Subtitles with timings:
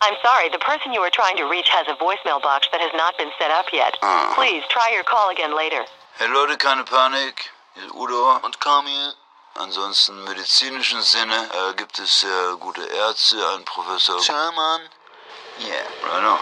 [0.00, 2.92] I'm sorry, the person you are trying to reach has a voicemail box that has
[2.94, 3.98] not been set up yet.
[4.34, 5.84] Please try your call again later.
[6.18, 7.50] Hey Leute, keine Panik.
[7.74, 9.14] Hier ist Udo und Kamil.
[9.54, 14.80] Ansonsten im medizinischen Sinne äh, gibt es sehr gute Ärzte, ein Professor Sherman.
[15.60, 15.82] Yeah,
[16.12, 16.38] right on.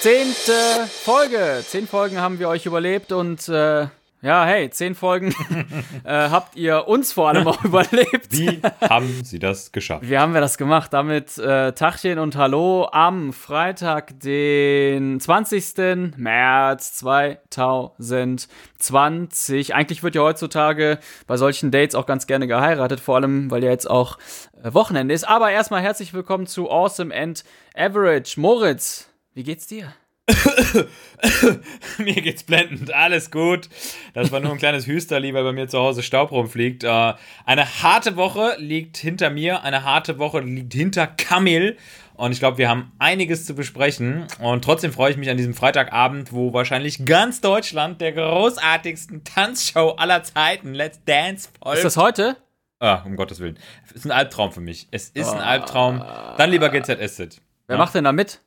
[0.00, 1.64] Zehnte Folge.
[1.66, 3.86] Zehn Folgen haben wir euch überlebt und äh,
[4.22, 5.34] ja, hey, zehn Folgen
[6.04, 8.28] äh, habt ihr uns vor allem auch überlebt.
[8.30, 10.08] Wie haben sie das geschafft?
[10.08, 10.92] Wie haben wir das gemacht?
[10.92, 16.14] Damit äh, Tachchen und Hallo am Freitag, den 20.
[16.16, 19.74] März 2020.
[19.74, 23.70] Eigentlich wird ja heutzutage bei solchen Dates auch ganz gerne geheiratet, vor allem, weil ja
[23.70, 24.18] jetzt auch
[24.62, 25.24] äh, Wochenende ist.
[25.24, 27.42] Aber erstmal herzlich willkommen zu Awesome and
[27.74, 28.40] Average.
[28.40, 29.92] Moritz, wie geht's dir?
[31.98, 33.68] mir geht's blendend, alles gut.
[34.14, 36.84] Das war nur ein kleines Hüsterli, weil bei mir zu Hause Staub rumfliegt.
[36.84, 37.14] Äh,
[37.44, 41.76] eine harte Woche liegt hinter mir, eine harte Woche liegt hinter Kamil.
[42.14, 44.26] Und ich glaube, wir haben einiges zu besprechen.
[44.38, 49.94] Und trotzdem freue ich mich an diesem Freitagabend, wo wahrscheinlich ganz Deutschland der großartigsten Tanzshow
[49.96, 51.78] aller Zeiten, Let's Dance, folgt.
[51.78, 52.36] Ist das heute?
[52.78, 53.58] Ah, um Gottes Willen.
[53.86, 54.88] Es ist ein Albtraum für mich.
[54.90, 56.02] Es ist ein Albtraum.
[56.36, 57.40] Dann lieber GZSZ.
[57.68, 58.40] Wer macht denn da mit?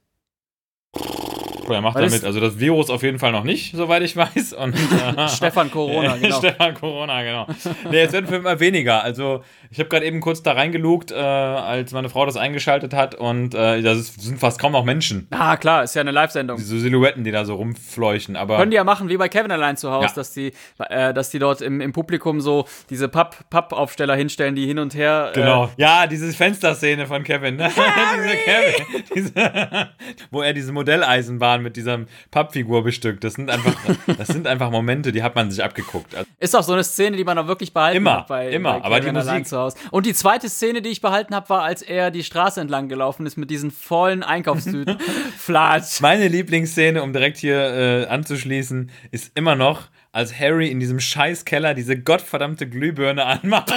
[1.73, 4.53] Er macht damit, also das Virus auf jeden Fall noch nicht, soweit ich weiß.
[4.53, 4.73] Und,
[5.17, 6.37] äh, Stefan Corona, genau.
[6.37, 7.47] Stefan Corona, genau.
[7.89, 9.03] Nee, es werden für immer weniger.
[9.03, 13.15] Also, ich habe gerade eben kurz da reingelugt, äh, als meine Frau das eingeschaltet hat
[13.15, 15.27] und äh, das sind fast kaum noch Menschen.
[15.31, 16.57] Ah, klar, ist ja eine Live-Sendung.
[16.57, 18.35] So Silhouetten, die da so rumfleuchen.
[18.35, 20.13] Aber Können die ja machen, wie bei Kevin allein zu Hause, Ja.
[20.15, 24.65] dass die, äh, dass die dort im, im Publikum so diese Papp- Pappaufsteller hinstellen, die
[24.65, 25.31] hin und her.
[25.33, 25.69] Genau.
[25.77, 27.55] ja, diese Fensterszene von Kevin.
[27.57, 27.69] Ne?
[28.17, 29.03] diese Kevin.
[29.15, 29.89] Diese,
[30.31, 31.99] wo er diese Modelleisenbahn mit dieser
[32.31, 33.23] Pappfigur bestückt.
[33.23, 33.73] Das sind einfach,
[34.17, 36.15] das sind einfach Momente, die hat man sich abgeguckt.
[36.15, 38.79] Also, ist auch so eine Szene, die man auch wirklich behalten Immer, hat bei, immer.
[38.79, 39.77] bei Aber die Musik- zu Hause.
[39.91, 43.25] Und die zweite Szene, die ich behalten habe, war, als er die Straße entlang gelaufen
[43.25, 44.97] ist mit diesen vollen Einkaufstüten.
[45.37, 46.01] Flatsch.
[46.01, 49.83] Meine Lieblingsszene, um direkt hier äh, anzuschließen, ist immer noch,
[50.15, 53.69] als Harry in diesem Scheißkeller diese gottverdammte Glühbirne anmacht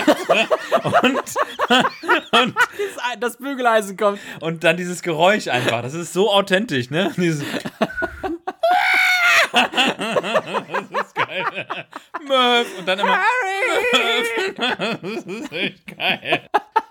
[0.85, 1.19] und,
[2.31, 2.55] und,
[3.19, 4.21] Das Bügeleisen kommt.
[4.41, 5.83] und dann dieses Geräusch einfach.
[5.83, 7.13] Das ist so authentisch, ne?
[7.17, 7.43] Dieses
[9.53, 9.71] das
[11.03, 11.45] ist geil.
[12.25, 14.55] Murph und dann immer Harry.
[15.03, 16.49] das ist echt geil.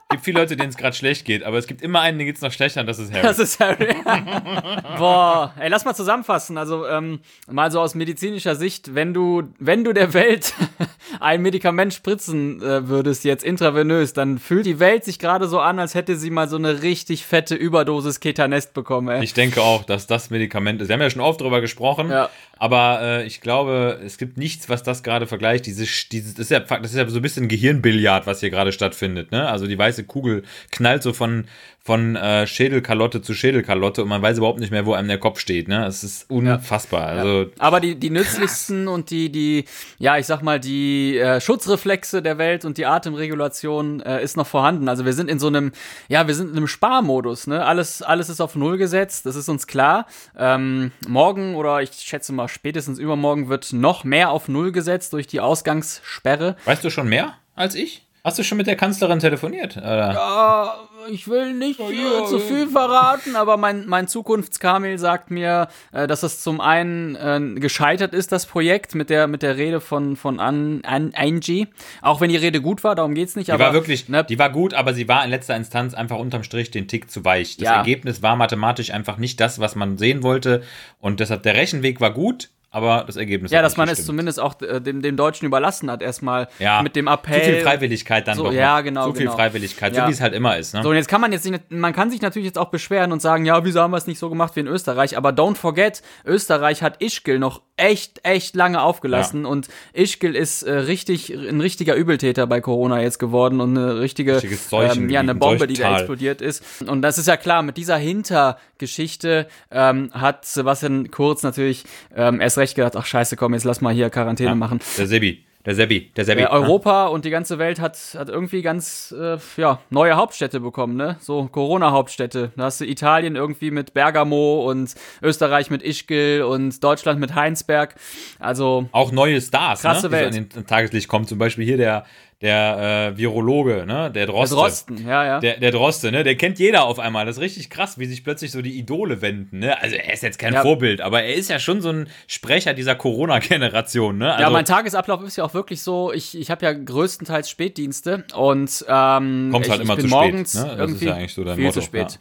[0.09, 2.28] Es gibt viele Leute, denen es gerade schlecht geht, aber es gibt immer einen, den
[2.28, 3.23] geht es noch schlechter und das ist Harry.
[3.23, 3.94] Das ist Harry.
[4.97, 6.57] Boah, ey, lass mal zusammenfassen.
[6.57, 7.19] Also ähm,
[7.51, 10.53] mal so aus medizinischer Sicht, wenn du, wenn du der Welt
[11.19, 15.78] ein Medikament spritzen äh, würdest jetzt intravenös, dann fühlt die Welt sich gerade so an,
[15.78, 19.09] als hätte sie mal so eine richtig fette Überdosis Ketanest bekommen.
[19.09, 19.24] Ey.
[19.25, 20.88] Ich denke auch, dass das Medikament ist.
[20.88, 22.29] Wir haben ja schon oft drüber gesprochen, Ja.
[22.57, 25.66] aber äh, ich glaube, es gibt nichts, was das gerade vergleicht.
[25.66, 28.72] Diese, dieses, das, ist ja, das ist ja so ein bisschen Gehirnbillard, was hier gerade
[28.72, 29.34] stattfindet.
[29.34, 29.50] Ne?
[29.50, 31.46] Also die weiße Kugel knallt so von,
[31.80, 35.40] von äh, Schädelkalotte zu Schädelkalotte und man weiß überhaupt nicht mehr, wo einem der Kopf
[35.40, 35.68] steht.
[35.68, 35.85] Ne?
[35.85, 37.08] Es ist unfassbar.
[37.08, 39.66] Also Aber die, die nützlichsten und die, die,
[39.97, 44.47] ja, ich sag mal, die äh, Schutzreflexe der Welt und die Atemregulation äh, ist noch
[44.47, 44.90] vorhanden.
[44.90, 45.72] Also wir sind in so einem,
[46.07, 47.66] ja, wir sind in einem Sparmodus, ne?
[47.66, 50.07] Alles, alles ist auf Null gesetzt, das ist uns klar.
[50.38, 55.28] Ähm, morgen oder ich schätze mal spätestens übermorgen wird noch mehr auf Null gesetzt durch
[55.28, 56.56] die Ausgangssperre.
[56.66, 58.06] weißt du schon mehr als ich?
[58.27, 59.77] Hast du schon mit der Kanzlerin telefoniert?
[59.77, 60.89] Oder?
[61.09, 66.19] Ich will nicht äh, zu viel verraten, aber mein, mein Zukunftskamil sagt mir, äh, dass
[66.19, 70.41] das zum einen äh, gescheitert ist, das Projekt mit der, mit der Rede von, von
[70.41, 71.67] An, An, Angie.
[72.01, 73.47] Auch wenn die Rede gut war, darum geht's nicht.
[73.47, 76.17] Die aber, war wirklich, ne, die war gut, aber sie war in letzter Instanz einfach
[76.17, 77.55] unterm Strich den Tick zu weich.
[77.55, 77.75] Das Ja.
[77.77, 80.63] Ergebnis war mathematisch einfach nicht das, was man sehen wollte.
[80.99, 84.61] Und deshalb der Rechenweg war gut, aber das Ergebnis ja, dass man es zumindest auch
[84.61, 87.41] äh, dem, dem Deutschen überlassen hat, erstmal ja, mit dem Appell.
[87.41, 88.53] Zu viel Freiwilligkeit dann So, doch.
[88.53, 89.35] ja, genau, Zu viel genau.
[89.35, 90.03] Freiwilligkeit, Ja.
[90.03, 90.75] so wie es halt immer ist.
[90.75, 90.83] Ne?
[90.83, 93.19] So, und jetzt kann man jetzt nicht, man kann sich natürlich jetzt auch beschweren und
[93.19, 95.17] sagen, ja, wieso haben wir es nicht so gemacht wie in Österreich?
[95.17, 100.71] Aber don't forget, Österreich hat Ischgl noch echt, echt lange aufgelassen und Ischgl ist äh,
[100.73, 105.39] richtig, ein richtiger Übeltäter bei Corona jetzt geworden und eine richtige, ähm, ja, eine ein
[105.39, 106.63] Bombe, die da explodiert ist.
[106.88, 111.83] Und das ist ja klar, mit dieser Hintergeschichte ähm, hat Sebastian Kurz natürlich
[112.15, 114.80] ähm, erst recht gedacht, ach scheiße, komm, jetzt lass mal hier Quarantäne machen.
[114.98, 116.42] Der Sebi, der Sebi, der Sebi.
[116.42, 120.96] Äh, Europa und die ganze Welt hat, hat irgendwie ganz äh, ja, neue Hauptstädte bekommen,
[120.96, 121.18] ne?
[121.19, 122.52] So Corona-Hauptstädte.
[122.56, 127.96] Da hast du Italien irgendwie mit Bergamo und Österreich mit Ischgl und Deutschland mit Heinsberg.
[128.40, 130.34] Also, Auch neue Stars, Krasse ne, Welt.
[130.34, 131.28] die so an den Tageslicht kommen.
[131.28, 132.06] Zum Beispiel hier der,
[132.42, 134.12] der äh, Virologe, ne?
[134.12, 134.56] der das Droste.
[134.56, 135.39] Rosten, ja, ja.
[135.39, 136.24] Der, der Droste, ne?
[136.24, 137.25] Der kennt jeder auf einmal.
[137.25, 139.81] Das ist richtig krass, wie sich plötzlich so die Idole wenden, ne?
[139.81, 140.62] Also er ist jetzt kein Ja.
[140.62, 144.34] Vorbild, aber er ist ja schon so ein Sprecher dieser Corona-Generation, ne?
[144.34, 148.25] Also, ja, mein Tagesablauf ist ja auch wirklich so, ich, ich habe ja größtenteils Spätdienste
[148.36, 150.62] und ähm, Kommst ich, halt immer ich bin zu spät, morgens ne?
[150.62, 152.19] Das ist irgendwie ja eigentlich so dein viel Motto, zu spät.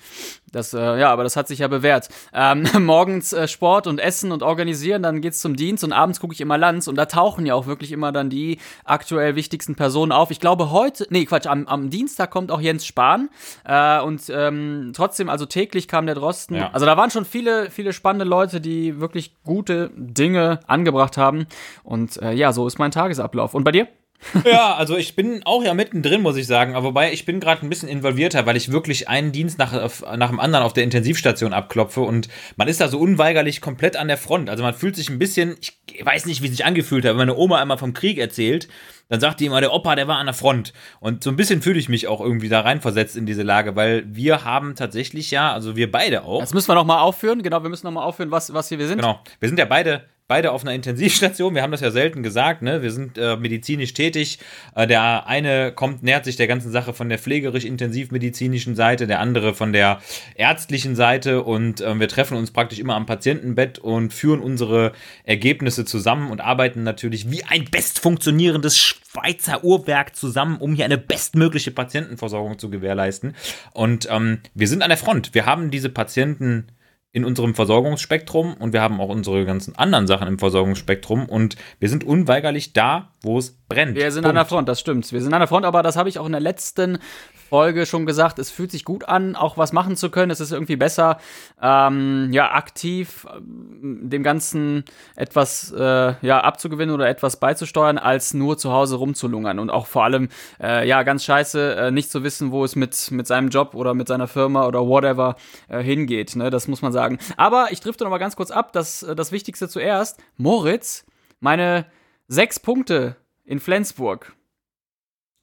[0.52, 2.08] Das, äh, ja, aber das hat sich ja bewährt.
[2.32, 6.34] Ähm, morgens äh, Sport und Essen und organisieren, dann geht's zum Dienst und abends gucke
[6.34, 10.12] ich immer Lanz und da tauchen ja auch wirklich immer dann die aktuell wichtigsten Personen
[10.12, 10.30] auf.
[10.30, 13.28] Ich glaube heute, nee, Quatsch, am, am Dienstag kommt auch Jens Spahn
[13.64, 16.56] äh, und ähm, trotzdem, also täglich kam der Drosten.
[16.56, 16.70] Ja.
[16.72, 21.46] Also da waren schon viele, viele spannende Leute, die wirklich gute Dinge angebracht haben
[21.82, 23.54] und äh, ja, so ist mein Tagesablauf.
[23.54, 23.88] Und bei dir?
[24.44, 26.74] ja, also ich bin auch ja mittendrin, muss ich sagen.
[26.74, 29.72] Aber wobei ich bin gerade ein bisschen involvierter, weil ich wirklich einen Dienst nach,
[30.16, 34.08] nach dem anderen auf der Intensivstation abklopfe und man ist da so unweigerlich komplett an
[34.08, 34.50] der Front.
[34.50, 37.18] Also man fühlt sich ein bisschen, ich weiß nicht, wie es sich angefühlt hat, wenn
[37.18, 38.68] meine Oma einmal vom Krieg erzählt,
[39.08, 40.72] dann sagt die immer, der Opa, der war an der Front.
[41.00, 44.04] Und so ein bisschen fühle ich mich auch irgendwie da reinversetzt in diese Lage, weil
[44.06, 46.40] wir haben tatsächlich ja, also wir beide auch.
[46.40, 48.98] Das müssen wir nochmal aufführen, genau, wir müssen nochmal aufführen, was, was hier wir sind.
[48.98, 51.54] Genau, wir sind ja beide beide auf einer Intensivstation.
[51.54, 52.82] Wir haben das ja selten gesagt, ne?
[52.82, 54.38] Wir sind äh, medizinisch tätig.
[54.74, 59.54] Äh, der eine kommt, nähert sich der ganzen Sache von der pflegerisch-intensivmedizinischen Seite, der andere
[59.54, 60.00] von der
[60.34, 64.92] ärztlichen Seite und äh, wir treffen uns praktisch immer am Patientenbett und führen unsere
[65.24, 70.98] Ergebnisse zusammen und arbeiten natürlich wie ein best funktionierendes Schweizer Uhrwerk zusammen, um hier eine
[70.98, 73.34] bestmögliche Patientenversorgung zu gewährleisten.
[73.72, 75.34] Und ähm, wir sind an der Front.
[75.34, 76.68] Wir haben diese Patienten
[77.16, 81.88] in unserem Versorgungsspektrum und wir haben auch unsere ganzen anderen Sachen im Versorgungsspektrum und wir
[81.88, 83.96] sind unweigerlich da, wo es brennt.
[83.96, 84.30] Wir sind Punkt.
[84.30, 85.10] an der Front, das stimmt.
[85.10, 86.98] Wir sind an der Front, aber das habe ich auch in der letzten
[87.46, 90.30] Folge schon gesagt, es fühlt sich gut an, auch was machen zu können.
[90.30, 91.18] Es ist irgendwie besser,
[91.60, 94.84] ähm, ja, aktiv äh, dem Ganzen
[95.14, 99.58] etwas äh, ja, abzugewinnen oder etwas beizusteuern, als nur zu Hause rumzulungern.
[99.58, 100.28] Und auch vor allem,
[100.60, 103.94] äh, ja, ganz scheiße, äh, nicht zu wissen, wo es mit, mit seinem Job oder
[103.94, 105.36] mit seiner Firma oder whatever
[105.68, 106.36] äh, hingeht.
[106.36, 106.50] Ne?
[106.50, 107.18] Das muss man sagen.
[107.36, 110.20] Aber ich drifte noch mal ganz kurz ab, das, äh, das Wichtigste zuerst.
[110.36, 111.06] Moritz,
[111.40, 111.86] meine
[112.28, 114.34] sechs Punkte in Flensburg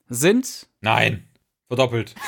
[0.08, 0.68] sind.
[0.82, 1.28] Nein.
[1.68, 2.13] Verdoppelt.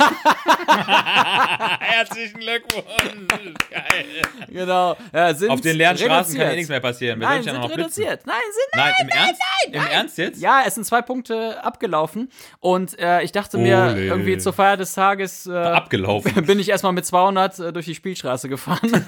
[1.79, 3.53] Herzlichen Glückwunsch.
[3.69, 4.05] Geil.
[4.47, 4.95] Genau.
[5.13, 7.19] Ja, Auf den leeren Straßen kann ja nichts mehr passieren.
[7.19, 8.25] Wir nein, sind ja noch reduziert.
[8.25, 9.41] Nein, sind nein, nein, im nein, Ernst?
[9.41, 10.41] Nein, nein, Im Ernst jetzt?
[10.41, 12.29] Ja, es sind zwei Punkte abgelaufen.
[12.61, 14.05] Und äh, ich dachte mir, Ole.
[14.05, 15.47] irgendwie zur Feier des Tages.
[15.47, 16.33] Äh, abgelaufen.
[16.45, 18.89] Bin ich erstmal mit 200 äh, durch die Spielstraße gefahren.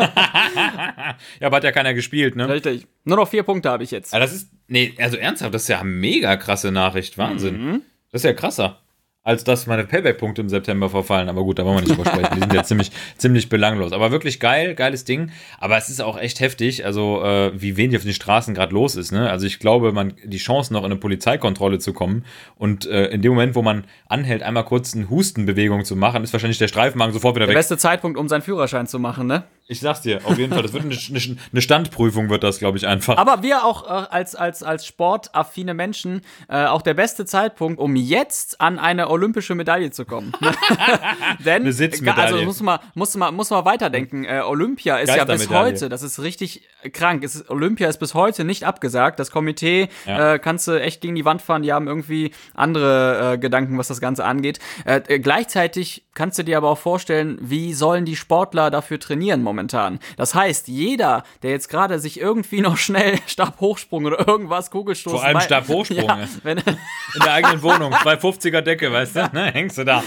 [1.40, 2.50] ja, aber hat ja keiner gespielt, ne?
[2.50, 2.86] Richtig.
[3.06, 4.14] Nur noch vier Punkte habe ich jetzt.
[4.14, 4.52] Aber das ist.
[4.68, 7.18] Nee, also ernsthaft, das ist ja eine mega krasse Nachricht.
[7.18, 7.66] Wahnsinn.
[7.66, 7.82] Mhm.
[8.12, 8.82] Das ist ja krasser
[9.28, 11.28] als dass meine Payback-Punkte im September verfallen.
[11.28, 12.34] Aber gut, da wollen wir nicht drüber sprechen.
[12.36, 13.92] Die sind ja ziemlich, ziemlich belanglos.
[13.92, 15.32] Aber wirklich geil, geiles Ding.
[15.60, 18.96] Aber es ist auch echt heftig, also äh, wie wenig auf den Straßen gerade los
[18.96, 19.12] ist.
[19.12, 19.30] Ne?
[19.30, 22.24] Also ich glaube, man die Chance noch in eine Polizeikontrolle zu kommen
[22.56, 26.32] und äh, in dem Moment, wo man anhält, einmal kurz eine Hustenbewegung zu machen, ist
[26.32, 27.56] wahrscheinlich der Streifenwagen sofort wieder der weg.
[27.56, 29.44] Der beste Zeitpunkt, um seinen Führerschein zu machen, ne?
[29.70, 30.64] Ich sag's dir, auf jeden Fall.
[30.64, 33.18] Das wird eine, eine Standprüfung, wird das, glaube ich, einfach.
[33.18, 37.98] Aber wir auch äh, als, als, als sportaffine Menschen äh, auch der beste Zeitpunkt, um
[37.98, 40.32] jetzt an eine olympische Medaille zu kommen.
[41.46, 42.36] Denn, eine Sitzmedaille.
[42.36, 44.24] also muss man, muss man, muss man weiterdenken.
[44.24, 47.24] Äh, Olympia ist ja bis heute, das ist richtig krank.
[47.24, 49.20] Ist, Olympia ist bis heute nicht abgesagt.
[49.20, 50.36] Das Komitee ja.
[50.36, 51.62] äh, kannst du echt gegen die Wand fahren.
[51.62, 54.60] Die haben irgendwie andere äh, Gedanken, was das Ganze angeht.
[54.86, 59.44] Äh, äh, gleichzeitig kannst du dir aber auch vorstellen, wie sollen die Sportler dafür trainieren
[59.44, 60.00] momentan?
[60.16, 65.20] Das heißt, jeder, der jetzt gerade sich irgendwie noch schnell Stabhochsprung oder irgendwas Kugelstoßen.
[65.20, 65.98] Vor allem Stabhochsprung.
[66.08, 69.30] Ja, wenn, in der eigenen Wohnung, 250er Decke, weißt du?
[69.34, 70.04] Ne, hängst du da.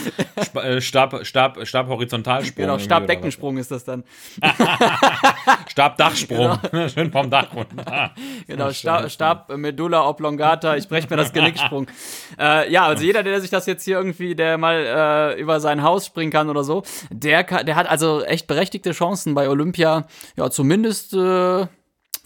[0.54, 2.64] Äh, Stab, Stab, Stab Horizontalsprung.
[2.64, 4.04] Genau, Stabdeckensprung ist das dann.
[5.68, 6.58] Stabdachsprung.
[6.70, 6.88] Genau.
[6.88, 8.10] Schön vom Dach runter.
[8.46, 11.86] Genau, Stab, Stab Medulla oblongata, ich breche mir das Genicksprung.
[12.38, 15.82] äh, ja, also jeder, der sich das jetzt hier irgendwie, der mal äh, über sein
[15.82, 20.50] Haus springen kann oder so, der, der hat also echt berechtigte Chancen bei Olympia, ja,
[20.50, 21.66] zumindest äh,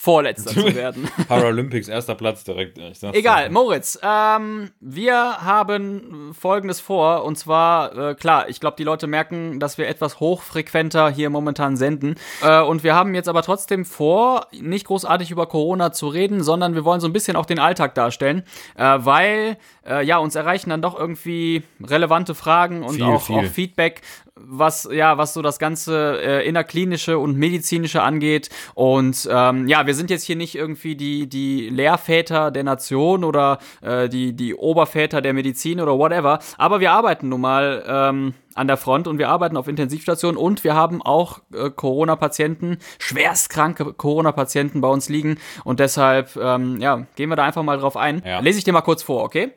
[0.04, 1.08] Vorletzter zu werden.
[1.28, 2.78] Paralympics, erster Platz direkt.
[3.14, 7.24] Egal, Moritz, ähm, wir haben Folgendes vor.
[7.24, 11.78] Und zwar, äh, klar, ich glaube, die Leute merken, dass wir etwas hochfrequenter hier momentan
[11.78, 12.16] senden.
[12.42, 16.74] Äh, und wir haben jetzt aber trotzdem vor, nicht großartig über Corona zu reden, sondern
[16.74, 18.42] wir wollen so ein bisschen auch den Alltag darstellen.
[18.76, 19.56] Äh, weil,
[19.88, 23.36] äh, ja, uns erreichen dann doch irgendwie relevante Fragen und viel, auch, viel.
[23.36, 24.02] auch Feedback
[24.36, 28.50] was ja, was so das ganze äh, innerklinische und medizinische angeht.
[28.74, 33.58] Und ähm, ja, wir sind jetzt hier nicht irgendwie die die Lehrväter der Nation oder
[33.80, 36.40] äh, die die Oberväter der Medizin oder whatever.
[36.58, 40.64] Aber wir arbeiten nun mal ähm, an der Front und wir arbeiten auf Intensivstationen und
[40.64, 47.28] wir haben auch äh, Corona-Patienten, schwerstkranke Corona-Patienten bei uns liegen und deshalb ähm, ja gehen
[47.28, 48.22] wir da einfach mal drauf ein.
[48.26, 48.40] Ja.
[48.40, 49.52] Lese ich dir mal kurz vor, okay?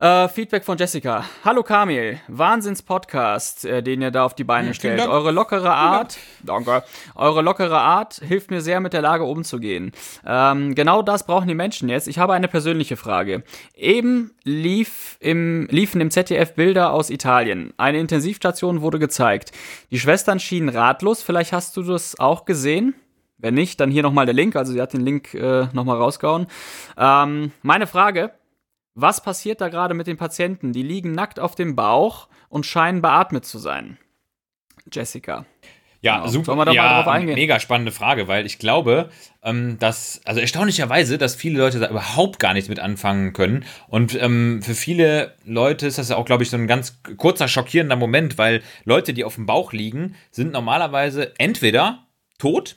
[0.00, 1.24] Äh, Feedback von Jessica.
[1.44, 5.00] Hallo Kamil, Wahnsinns-Podcast, äh, den ihr da auf die Beine Ja, stellt.
[5.00, 5.10] Dank.
[5.10, 6.84] Eure lockere Art, danke,
[7.16, 9.90] eure lockere Art hilft mir sehr, mit der Lage umzugehen.
[10.24, 12.06] Ähm, genau das brauchen die Menschen jetzt.
[12.06, 13.42] Ich habe eine persönliche Frage.
[13.74, 17.74] Eben lief im, liefen im ZDF Bilder aus Italien.
[17.76, 19.50] Eine Intensivstation wurde gezeigt.
[19.90, 21.24] Die Schwestern schienen ratlos.
[21.24, 22.94] Vielleicht hast du das auch gesehen?
[23.36, 24.54] Wenn nicht, dann hier nochmal der Link.
[24.54, 26.46] Also sie hat den Link äh, nochmal rausgehauen.
[26.96, 28.30] Ähm, meine Frage,
[29.00, 30.72] was passiert da gerade mit den Patienten?
[30.72, 33.96] Die liegen nackt auf dem Bauch und scheinen beatmet zu sein.
[34.92, 35.46] Jessica.
[36.00, 36.28] Ja, Genau.
[36.28, 36.44] super.
[36.46, 37.34] Sollen wir da ja, mal drauf eingehen?
[37.34, 39.10] Mega spannende Frage, weil ich glaube,
[39.42, 43.64] ähm, dass, also erstaunlicherweise, dass viele Leute da überhaupt gar nichts mit anfangen können.
[43.88, 47.48] Und ähm, für viele Leute ist das ja auch, glaube ich, so ein ganz kurzer,
[47.48, 52.06] schockierender Moment, weil Leute, die auf dem Bauch liegen, sind normalerweise entweder
[52.38, 52.76] tot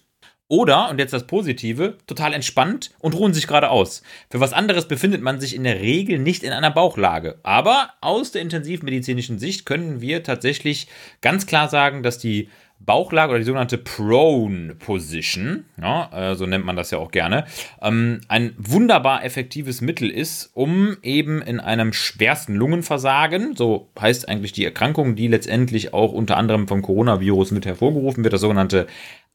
[0.51, 4.03] oder, und jetzt das Positive, total entspannt und ruhen sich gerade aus.
[4.29, 7.39] Für was anderes befindet man sich in der Regel nicht in einer Bauchlage.
[7.41, 10.88] Aber aus der intensivmedizinischen Sicht können wir tatsächlich
[11.22, 12.50] ganz klar sagen, dass die
[12.86, 17.46] Bauchlage oder die sogenannte Prone Position, ja, äh, so nennt man das ja auch gerne,
[17.81, 24.51] ähm, ein wunderbar effektives Mittel ist, um eben in einem schwersten Lungenversagen, so heißt eigentlich
[24.51, 28.88] die Erkrankung, die letztendlich auch unter anderem vom Coronavirus mit hervorgerufen wird, das sogenannte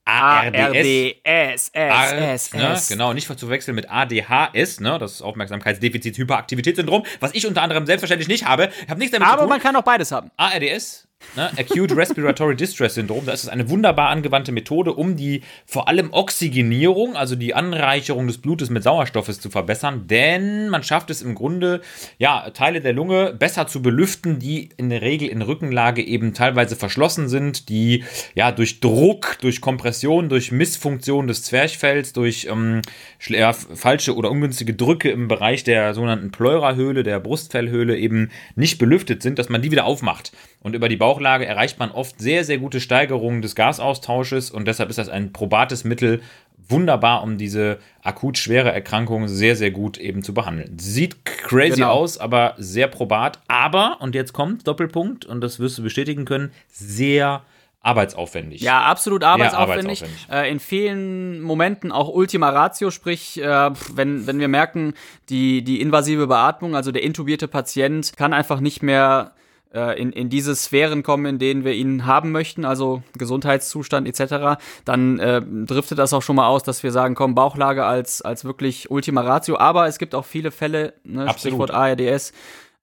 [0.07, 1.21] ARDS.
[1.25, 7.05] S, AR, S, ne, genau, nicht zu verwechseln mit ADHS, ne, das ist Aufmerksamkeitsdefizit Hyperaktivitätssyndrom,
[7.21, 8.71] was ich unter anderem selbstverständlich nicht habe.
[8.85, 9.51] Ich habe nichts damit zu Aber tun.
[9.51, 10.31] man kann auch beides haben.
[10.37, 15.43] ARDS, ne, Acute Respiratory Distress Syndrom, da ist es eine wunderbar angewandte Methode, um die
[15.65, 21.11] vor allem Oxygenierung, also die Anreicherung des Blutes mit Sauerstoffes zu verbessern, denn man schafft
[21.11, 21.81] es im Grunde,
[22.19, 26.77] ja, Teile der Lunge besser zu belüften, die in der Regel in Rückenlage eben teilweise
[26.77, 28.05] verschlossen sind, die
[28.35, 32.83] ja durch Druck, durch Kompression, durch Missfunktion des Zwerchfells, durch ähm,
[33.29, 39.23] ja, falsche oder ungünstige Drücke im Bereich der sogenannten Pleurahöhle, der Brustfellhöhle eben nicht belüftet
[39.23, 40.33] sind, dass man die wieder aufmacht.
[40.67, 44.91] Und über die Bauchlage erreicht man oft sehr, sehr gute Steigerungen des Gasaustausches und deshalb
[44.91, 46.23] ist das ein probates Mittel,
[46.69, 50.77] wunderbar, um diese akut schwere Erkrankung sehr, sehr gut eben zu behandeln.
[50.77, 51.93] Sieht crazy Genau.
[51.93, 53.39] aus, aber sehr probat.
[53.47, 57.43] Aber, und jetzt kommt Doppelpunkt, und das wirst du bestätigen können, sehr
[57.83, 58.61] arbeitsaufwendig.
[58.61, 60.03] Ja, absolut arbeitsaufwendig.
[60.03, 60.47] arbeitsaufwendig.
[60.49, 64.95] Äh, in vielen Momenten auch Ultima Ratio, sprich, äh, wenn, wenn wir merken,
[65.29, 69.31] die, die invasive Beatmung, also der intubierte Patient, kann einfach nicht mehr
[69.77, 74.59] äh, in, in diese Sphären kommen, in denen wir ihn haben möchten, also Gesundheitszustand etc.,
[74.85, 78.45] dann äh, driftet das auch schon mal aus, dass wir sagen, komm, Bauchlage als, als
[78.45, 79.59] wirklich Ultima Ratio.
[79.59, 81.33] Aber es gibt auch viele Fälle, ne.
[81.37, 82.33] Stichwort ARDS,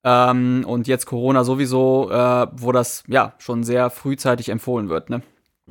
[0.04, 5.10] ähm, und jetzt Corona sowieso, äh, wo das ja schon sehr frühzeitig empfohlen wird.
[5.10, 5.22] Ne?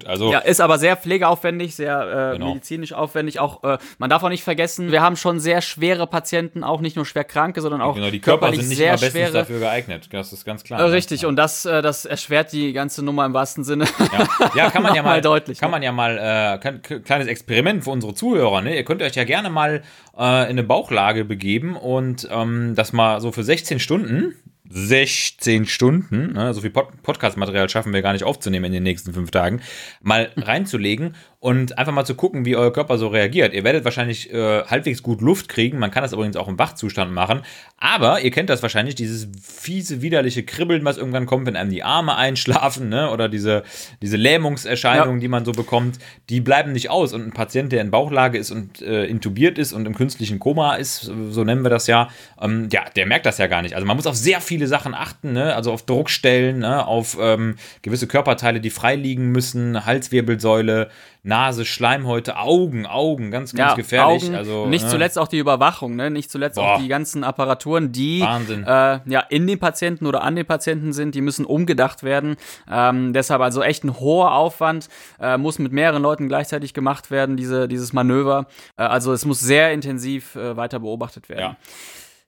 [0.07, 2.55] Also, Ja, ist aber sehr pflegeaufwendig, sehr äh, Genau.
[2.55, 3.41] medizinisch aufwendig.
[3.41, 6.97] Auch äh, man darf auch nicht vergessen, wir haben schon sehr schwere Patienten, auch nicht
[6.97, 9.33] nur schwer Kranke, sondern auch genau, die Körper körperlich sind nicht sehr schwere.
[9.33, 10.09] dafür geeignet.
[10.11, 10.81] Das ist ganz klar.
[10.81, 10.93] Äh, ne?
[10.93, 13.85] richtig, und das, äh, das erschwert die ganze Nummer im wahrsten Sinne.
[14.13, 15.73] Ja, ja kann man ja mal deutlich, Kann ne?
[15.73, 18.63] man ja mal, äh, kann, kleines Experiment für unsere Zuhörer.
[18.63, 18.75] Ne?
[18.75, 19.83] Ihr könnt euch ja gerne mal
[20.17, 24.35] äh, in eine Bauchlage begeben und ähm, das mal so für 16 Stunden.
[24.75, 29.13] 16 Stunden, ne, so viel Pod Podcast-Material schaffen wir gar nicht aufzunehmen in den nächsten
[29.13, 29.61] fünf Tagen,
[30.01, 33.53] mal reinzulegen und einfach mal zu gucken, wie euer Körper so reagiert.
[33.53, 37.13] Ihr werdet wahrscheinlich äh, halbwegs gut Luft kriegen, man kann das übrigens auch im Wachzustand
[37.13, 37.41] machen,
[37.79, 41.83] aber ihr kennt das wahrscheinlich, dieses fiese, widerliche Kribbeln, was irgendwann kommt, wenn einem die
[41.83, 43.65] Arme einschlafen, ne, oder diese,
[44.01, 45.21] diese Lähmungserscheinungen, Ja.
[45.21, 47.13] die man so bekommt, die bleiben nicht aus.
[47.13, 50.77] Und ein Patient, der in Bauchlage ist und äh, intubiert ist und im künstlichen Koma
[50.77, 52.09] ist, so nennen wir das ja,
[52.41, 53.75] ähm, ja, der merkt das ja gar nicht.
[53.75, 55.57] Also man muss auf sehr viele Sachen achten, ne?
[55.57, 56.87] also auf Druckstellen, ne?
[56.87, 60.89] auf ähm, gewisse Körperteile, die frei liegen müssen, Halswirbelsäule,
[61.25, 64.25] Nase, Schleimhäute, Augen, Augen, ganz, ganz ja, gefährlich.
[64.25, 64.91] Augen, also, nicht ne?
[64.91, 66.11] zuletzt auch die Überwachung, ne?
[66.11, 66.75] nicht zuletzt Boah.
[66.75, 68.21] auch die ganzen Apparaturen, die.
[68.21, 72.37] Äh, ja in den Patienten oder an den Patienten sind, die müssen umgedacht werden.
[72.69, 74.89] Ähm, deshalb also echt ein hoher Aufwand,
[75.21, 78.47] äh, muss mit mehreren Leuten gleichzeitig gemacht werden, diese, dieses Manöver.
[78.77, 81.41] Äh, also es muss sehr intensiv äh, weiter beobachtet werden.
[81.41, 81.57] Ja.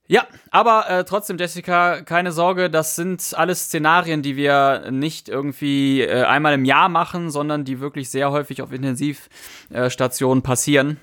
[0.06, 6.02] Ja, aber äh, trotzdem, Jessica, keine Sorge, das sind alles Szenarien, die wir nicht irgendwie
[6.02, 10.98] äh, einmal im Jahr machen, sondern die wirklich sehr häufig auf Intensivstationen passieren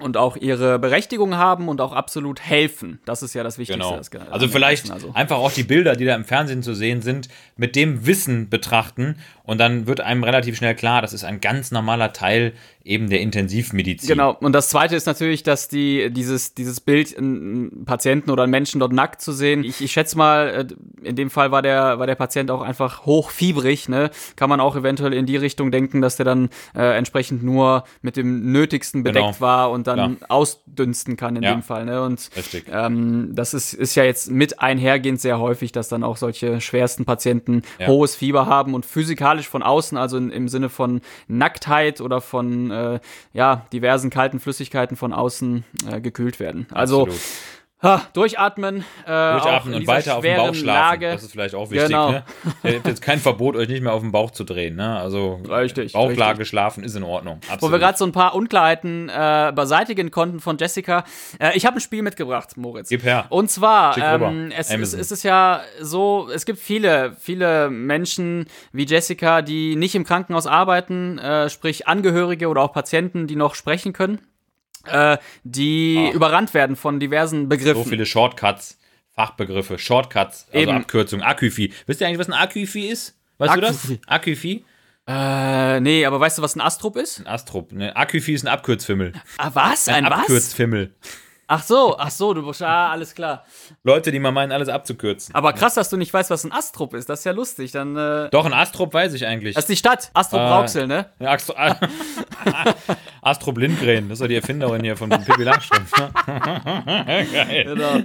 [0.00, 3.00] und auch ihre Berechtigung haben und auch absolut helfen.
[3.04, 4.00] Das ist ja das Wichtigste.
[4.10, 4.30] Genau.
[4.30, 5.12] Also vielleicht also.
[5.14, 9.16] einfach auch die Bilder, die da im Fernsehen zu sehen sind, mit dem Wissen betrachten
[9.42, 12.52] und dann wird einem relativ schnell klar, das ist ein ganz normaler Teil
[12.88, 14.08] eben der Intensivmedizin.
[14.08, 14.34] Genau.
[14.40, 18.80] Und das zweite ist natürlich, dass die, dieses, dieses Bild, einen Patienten oder einen Menschen
[18.80, 19.62] dort nackt zu sehen.
[19.62, 23.04] Ich, ich schätze mal, äh, in dem Fall war der, war der Patient auch einfach
[23.04, 24.10] hochfiebrig, ne?
[24.36, 28.16] Kann man auch eventuell in die Richtung denken, dass der dann äh, entsprechend nur mit
[28.16, 29.40] dem Nötigsten bedeckt Genau.
[29.40, 30.30] war und dann Klar.
[30.30, 31.52] ausdünsten kann in Ja.
[31.52, 32.02] dem Fall, ne?
[32.02, 32.30] Und
[32.72, 37.04] ähm, das ist, ist ja jetzt mit einhergehend sehr häufig, dass dann auch solche schwersten
[37.04, 37.88] Patienten Ja.
[37.88, 42.70] hohes Fieber haben und physikalisch von außen, also in, im Sinne von Nacktheit oder von
[42.78, 43.00] äh,
[43.32, 46.66] ja, diversen kalten Flüssigkeiten von außen äh, gekühlt werden.
[46.70, 47.20] Also Absolut.
[47.82, 50.66] Ha, durchatmen, äh, Durchatmen und weiter auf dem Bauch schlafen.
[50.66, 51.10] Lage.
[51.12, 51.88] Das ist vielleicht auch wichtig.
[51.88, 52.10] Genau.
[52.10, 52.24] Ne?
[52.64, 54.76] Ihr habt jetzt kein Verbot, euch nicht mehr auf den Bauch zu drehen.
[54.76, 54.98] Ne?
[54.98, 56.48] Also Richtig, Bauchlage richtig.
[56.48, 57.40] schlafen ist in Ordnung.
[57.48, 57.62] Absolut.
[57.62, 61.04] Wo wir gerade so ein paar Unklarheiten äh, beseitigen konnten von Jessica.
[61.38, 62.88] Äh, ich habe ein Spiel mitgebracht, Moritz.
[62.88, 63.26] Gib her.
[63.28, 65.00] Und zwar, ähm, es, Amazon.
[65.00, 70.46] es ist ja so, es gibt viele, viele Menschen wie Jessica, die nicht im Krankenhaus
[70.46, 74.20] arbeiten, äh, sprich Angehörige oder auch Patienten, die noch sprechen können,
[74.86, 76.14] äh, die Ach.
[76.14, 77.84] überrannt werden von diversen Begriffen.
[77.84, 78.78] so viele Shortcuts,
[79.14, 80.76] Fachbegriffe, Shortcuts, also Eben.
[80.78, 81.72] Abkürzungen, Aquifi.
[81.86, 83.18] Wisst ihr eigentlich, was ein Aquifi ist?
[83.38, 83.92] Weißt du das?
[84.06, 84.64] Aquifi?
[85.06, 87.20] Äh, nee, aber weißt du, was ein Astrup ist?
[87.20, 87.72] Ein Astrup.
[87.72, 87.96] Ne?
[87.96, 89.14] Aquifi ist ein Abkürzfimmel.
[89.38, 89.88] Ah, was?
[89.88, 90.12] Ein, was?
[90.20, 90.94] Abkürzfimmel.
[91.50, 93.42] Ach so, ach so, du bist, ah, alles klar.
[93.82, 95.34] Leute, die mal meinen, alles abzukürzen.
[95.34, 97.08] Aber krass, dass du nicht weißt, was ein Astrup ist.
[97.08, 97.72] Das ist ja lustig.
[97.72, 99.54] Dann, äh, Doch, ein Astrup weiß ich eigentlich.
[99.54, 100.10] das ist die Stadt.
[100.12, 100.58] Astrup Ah.
[100.58, 101.06] Rauxel, ne?
[101.18, 101.54] Ja, Astro
[103.22, 105.90] Astrup Lindgren, das ist doch die Erfinderin hier von Pippi Langstrumpf.
[106.26, 107.64] Geil.
[107.64, 108.00] Genau.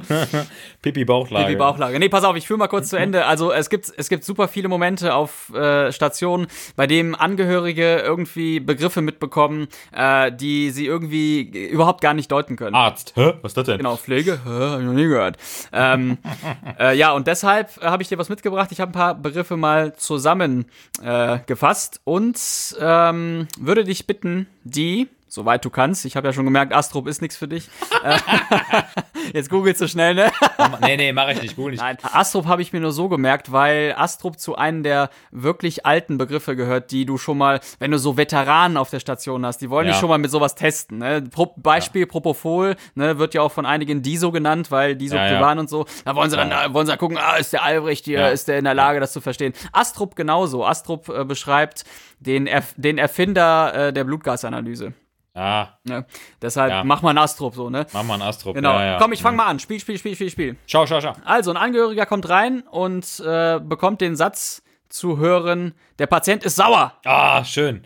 [0.81, 1.49] Pippi Bauchlage.
[1.49, 1.99] Die Bauchlage.
[1.99, 3.25] Nee, pass auf, ich führe mal kurz zu Ende.
[3.25, 8.59] Also es gibt, es gibt super viele Momente auf äh, Stationen, bei denen Angehörige irgendwie
[8.59, 12.75] Begriffe mitbekommen, äh, die sie irgendwie überhaupt gar nicht deuten können.
[12.75, 13.13] Arzt.
[13.15, 13.32] Hä?
[13.41, 13.77] Was ist das denn?
[13.77, 14.39] Genau, Pflege?
[14.43, 15.37] Hä, hab ich noch nie gehört.
[15.71, 16.17] Ähm,
[16.79, 18.71] äh, ja, und deshalb äh, habe ich dir was mitgebracht.
[18.71, 22.39] Ich habe ein paar Begriffe mal zusammengefasst äh, und
[22.79, 27.21] ähm, würde dich bitten, die, soweit du kannst, ich habe ja schon gemerkt, Astrup ist
[27.21, 27.67] nichts für dich.
[28.03, 28.17] Äh,
[29.33, 30.31] Jetzt googelst du schnell, ne?
[30.81, 31.55] Nee, nee, mach ich nicht.
[31.55, 31.81] Google nicht.
[31.81, 36.17] Nein, Astrup habe ich mir nur so gemerkt, weil Astrup zu einem der wirklich alten
[36.17, 39.69] Begriffe gehört, die du schon mal, wenn du so Veteranen auf der Station hast, die
[39.69, 39.93] wollen Ja.
[39.93, 40.97] dich schon mal mit sowas testen.
[40.99, 41.21] Ne?
[41.31, 45.41] Pro Beispiel Propofol, ne, wird ja auch von einigen Diso genannt, weil Diso Ja, ja.
[45.41, 45.85] waren und so.
[46.05, 46.67] Da wollen sie dann, Ja.
[46.67, 48.27] da wollen sie dann gucken, ah, ist der Albrecht hier, Ja.
[48.27, 49.53] ist der in der Lage, das zu verstehen.
[49.71, 50.65] Astrup genauso.
[50.65, 51.85] Astrup äh, beschreibt
[52.19, 54.93] den, Erf den Erfinder äh, der Blutgasanalyse.
[55.35, 56.05] Ah, Ne?
[56.41, 56.83] Deshalb Ja.
[56.83, 57.87] mach mal einen Astrup so, ne?
[57.91, 58.53] mach mal einen Astrup.
[58.55, 58.73] Genau.
[58.73, 58.97] Ja, ja.
[58.99, 59.59] Komm, ich fang mal an.
[59.59, 60.57] Spiel, Spiel, Spiel, Spiel, Spiel.
[60.67, 61.13] Schau, schau, schau.
[61.25, 66.55] Also, ein Angehöriger kommt rein und äh, bekommt den Satz zu hören, der Patient ist
[66.55, 66.93] sauer.
[67.03, 67.83] Ah, schön.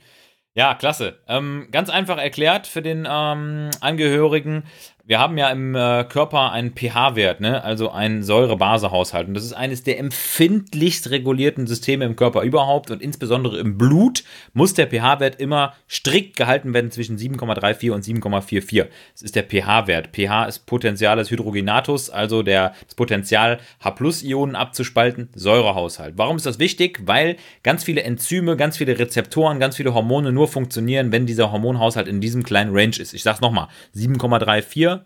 [0.55, 1.19] Ja, klasse.
[1.27, 4.63] Ähm, ganz einfach erklärt für den ähm, Angehörigen.
[5.07, 7.63] Wir haben ja im äh, Körper einen pH-Wert, ne?
[7.63, 9.29] also einen Säure-Base-Haushalt.
[9.29, 14.25] Und das ist eines der empfindlichst regulierten Systeme im Körper überhaupt und insbesondere im Blut
[14.51, 18.87] muss der pH-Wert immer strikt gehalten werden zwischen 7,34 und 7,44.
[19.13, 20.09] Das ist der pH-Wert.
[20.11, 26.17] pH ist Potentiales Hydrogenatus, also der, das Potenzial H-Ionen abzuspalten, Säurehaushalt.
[26.17, 26.99] Warum ist das wichtig?
[27.05, 32.09] Weil ganz viele Enzyme, ganz viele Rezeptoren, ganz viele Hormone nur funktionieren, wenn dieser Hormonhaushalt
[32.09, 33.13] in diesem kleinen Range ist.
[33.13, 34.96] Ich sag's nochmal, 7,34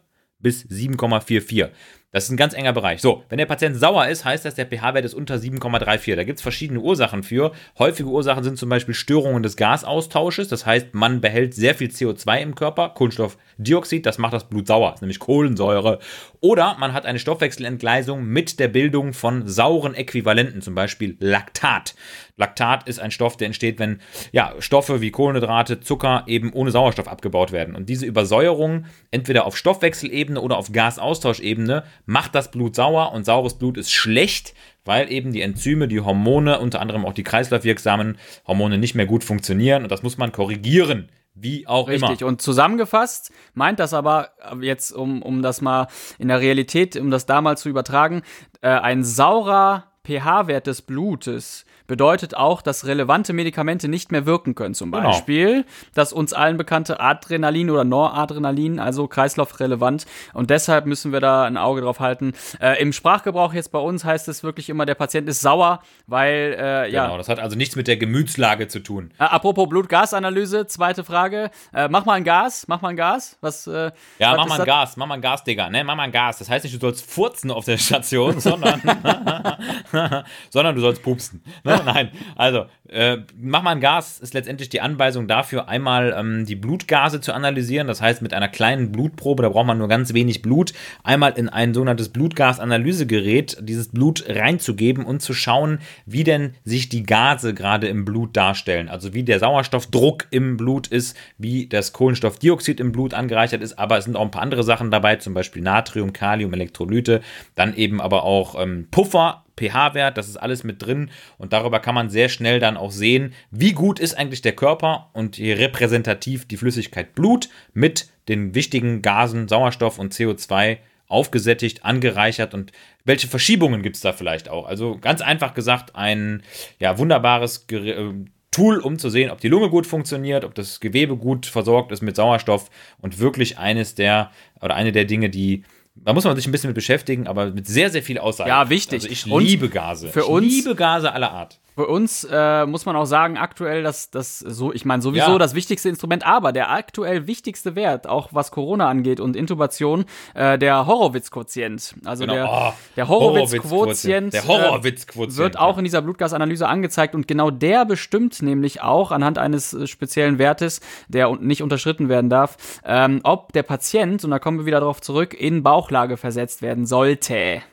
[0.41, 1.69] bis 7,44.
[2.13, 2.99] Das ist ein ganz enger Bereich.
[2.99, 6.15] So, wenn der Patient sauer ist, heißt das, der pH-Wert ist unter 7,34.
[6.15, 7.53] Da gibt es verschiedene Ursachen für.
[7.79, 10.49] Häufige Ursachen sind zum Beispiel Störungen des Gasaustausches.
[10.49, 14.95] Das heißt, man behält sehr viel CO2 im Körper, Kohlenstoffdioxid, das macht das Blut sauer,
[14.99, 15.99] nämlich Kohlensäure.
[16.41, 21.95] Oder man hat eine Stoffwechselentgleisung mit der Bildung von sauren Äquivalenten, zum Beispiel Laktat.
[22.35, 27.07] Laktat ist ein Stoff, der entsteht, wenn ja, Stoffe wie Kohlenhydrate, Zucker eben ohne Sauerstoff
[27.07, 27.75] abgebaut werden.
[27.75, 33.55] Und diese Übersäuerung, entweder auf Stoffwechselebene oder auf Gasaustauschebene, macht das Blut sauer und saures
[33.55, 34.53] Blut ist schlecht,
[34.85, 39.23] weil eben die Enzyme, die Hormone, unter anderem auch die kreislaufwirksamen Hormone nicht mehr gut
[39.23, 41.09] funktionieren und das muss man korrigieren.
[41.33, 42.21] Wie auch Richtig.
[42.21, 42.27] immer.
[42.27, 45.87] Und zusammengefasst meint das aber äh, jetzt, um, um das mal
[46.19, 48.21] in der Realität, um das da mal zu übertragen,
[48.61, 54.73] äh, ein saurer pH-Wert des Blutes bedeutet auch, dass relevante Medikamente nicht mehr wirken können.
[54.73, 55.09] Zum Genau.
[55.09, 60.05] Beispiel das uns allen bekannte Adrenalin oder Noradrenalin, also kreislaufrelevant.
[60.33, 62.31] Und deshalb müssen wir da ein Auge drauf halten.
[62.61, 66.55] Äh, Im Sprachgebrauch jetzt bei uns heißt es wirklich immer, der Patient ist sauer, weil,
[66.57, 69.11] äh, ja, Genau, das hat also nichts mit der Gemütslage zu tun.
[69.19, 71.51] Äh, apropos Blut-Gas-Analyse, zweite Frage.
[71.73, 73.37] Äh, mach mal ein Gas, mach mal ein Gas.
[73.41, 74.65] Was, äh, Ja, was mach mal ein das?
[74.65, 75.69] Gas, mach mal ein Gas, Digga.
[75.69, 76.37] Ne, mach mal ein Gas.
[76.39, 78.81] Das heißt nicht, du sollst furzen auf der Station, sondern,
[80.49, 81.43] sondern du sollst pupsen.
[81.63, 81.80] Ne?
[81.85, 86.55] Nein, also, äh, mach mal ein Gas ist letztendlich die Anweisung dafür, einmal ähm, die
[86.55, 87.87] Blutgase zu analysieren.
[87.87, 91.49] Das heißt, mit einer kleinen Blutprobe, da braucht man nur ganz wenig Blut, einmal in
[91.49, 97.87] ein sogenanntes Blutgasanalysegerät dieses Blut reinzugeben und zu schauen, wie denn sich die Gase gerade
[97.87, 98.89] im Blut darstellen.
[98.89, 103.79] Also wie der Sauerstoffdruck im Blut ist, wie das Kohlenstoffdioxid im Blut angereichert ist.
[103.79, 107.21] Aber es sind auch ein paar andere Sachen dabei, zum Beispiel Natrium, Kalium, Elektrolyte,
[107.55, 111.95] dann eben aber auch ähm, Puffer pH-Wert, das ist alles mit drin und darüber kann
[111.95, 116.47] man sehr schnell dann auch sehen, wie gut ist eigentlich der Körper und wie repräsentativ
[116.47, 122.71] die Flüssigkeit Blut mit den wichtigen Gasen Sauerstoff und CO2 aufgesättigt, angereichert und
[123.03, 124.65] welche Verschiebungen gibt es da vielleicht auch?
[124.65, 126.41] Also ganz einfach gesagt, ein
[126.79, 128.13] ja, wunderbares äh,
[128.51, 132.01] Tool, um zu sehen, ob die Lunge gut funktioniert, ob das Gewebe gut versorgt ist
[132.01, 135.63] mit Sauerstoff und wirklich eines der oder eine der Dinge, die
[135.95, 138.49] da muss man sich ein bisschen mit beschäftigen, aber mit sehr, sehr viel Aussage.
[138.49, 139.03] Ja, wichtig.
[139.03, 140.09] Also ich liebe Gase.
[140.09, 141.59] Für uns, ich liebe Gase aller Art.
[141.75, 145.37] Für uns äh, muss man auch sagen, aktuell das, das so, ich meine, sowieso ja.
[145.37, 150.59] das wichtigste Instrument, aber der aktuell wichtigste Wert, auch was Corona angeht und Intubation, äh,
[150.59, 151.95] der Horowitz-Quotient.
[152.03, 152.33] Also genau.
[152.33, 157.51] der, oh, der Horowitz-Quotient Horowitz äh, Horowitz wird auch in dieser Blutgasanalyse angezeigt und genau
[157.51, 163.21] der bestimmt nämlich auch anhand eines äh, speziellen Wertes, der nicht unterschritten werden darf, ähm,
[163.23, 167.63] ob der Patient, und da kommen wir wieder darauf zurück, in Bauchlage versetzt werden sollte.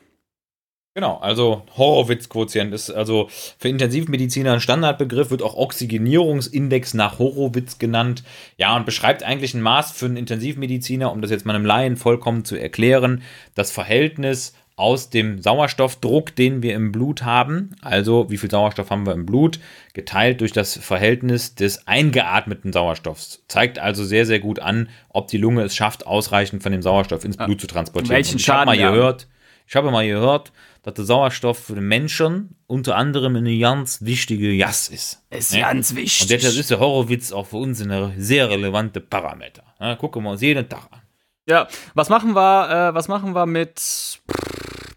[0.95, 8.23] Genau, also Horowitz-Quotient ist also für Intensivmediziner ein Standardbegriff, wird auch Oxygenierungsindex nach Horowitz genannt.
[8.57, 11.95] Ja, und beschreibt eigentlich ein Maß für einen Intensivmediziner, um das jetzt mal einem Laien
[11.97, 13.21] vollkommen zu erklären,
[13.53, 19.05] das Verhältnis aus dem Sauerstoffdruck, den wir im Blut haben, also wie viel Sauerstoff haben
[19.05, 19.59] wir im Blut,
[19.93, 23.43] geteilt durch das Verhältnis des eingeatmeten Sauerstoffs.
[23.47, 27.25] Zeigt also sehr, sehr gut an, ob die Lunge es schafft, ausreichend von dem Sauerstoff
[27.25, 28.15] ins Blut zu transportieren.
[28.15, 29.27] Welchen ich habe mal gehört,
[29.67, 34.51] ich habe mal gehört, dass der Sauerstoff für den Menschen unter anderem eine ganz wichtige
[34.51, 35.25] Jas ist.
[35.29, 35.67] Ist ja?
[35.67, 36.21] ganz wichtig.
[36.21, 39.63] Und deshalb ist der Horowitz auch für uns ein sehr relevante Parameter.
[39.79, 41.01] Ja, gucken wir uns jeden Tag an.
[41.49, 44.21] Ja, was machen wir, äh, was machen wir mit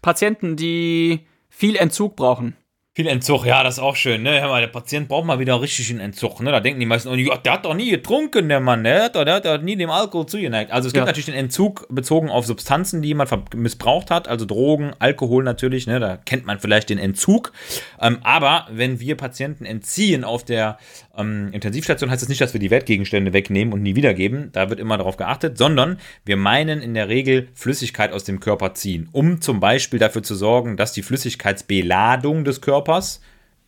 [0.03, 2.55] Patienten, die viel Entzug brauchen?
[2.95, 4.39] Viel Entzug, ja, das ist auch schön, ne?
[4.39, 6.51] der Patient braucht mal wieder richtig einen Entzug, ne?
[6.51, 9.15] Da denken die meisten, oh, ja, der hat doch nie getrunken, der Mann, der hat,
[9.15, 10.71] doch, der hat nie dem Alkohol zugeneigt.
[10.71, 11.05] Also es gibt ja.
[11.07, 15.99] natürlich den Entzug bezogen auf Substanzen, die jemand missbraucht hat, also Drogen, Alkohol natürlich, ne?
[15.99, 17.51] Da kennt man vielleicht den Entzug.
[17.99, 20.77] Ähm, aber wenn wir Patienten entziehen auf der
[21.17, 24.49] ähm, Intensivstation, heißt das nicht, dass wir die Wertgegenstände wegnehmen und nie wiedergeben.
[24.51, 28.73] Da wird immer darauf geachtet, sondern wir meinen in der Regel Flüssigkeit aus dem Körper
[28.73, 33.21] ziehen, um zum Beispiel dafür zu sorgen, dass die Flüssigkeitsbeladung des Körpers Körpers,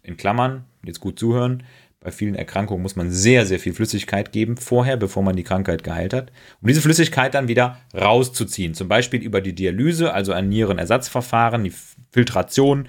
[0.04, 1.64] in Klammern, jetzt gut zuhören,
[2.00, 5.84] bei vielen Erkrankungen muss man sehr, sehr viel Flüssigkeit geben vorher, bevor man die Krankheit
[5.84, 6.32] geheilt hat,
[6.62, 8.76] um diese Flüssigkeit dann wieder rauszuziehen.
[8.76, 11.74] Zum Beispiel über die Dialyse, also ein Nierenersatzverfahren, die
[12.15, 12.88] Filtration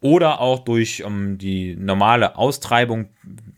[0.00, 3.08] oder auch durch ähm, die normale Austreibung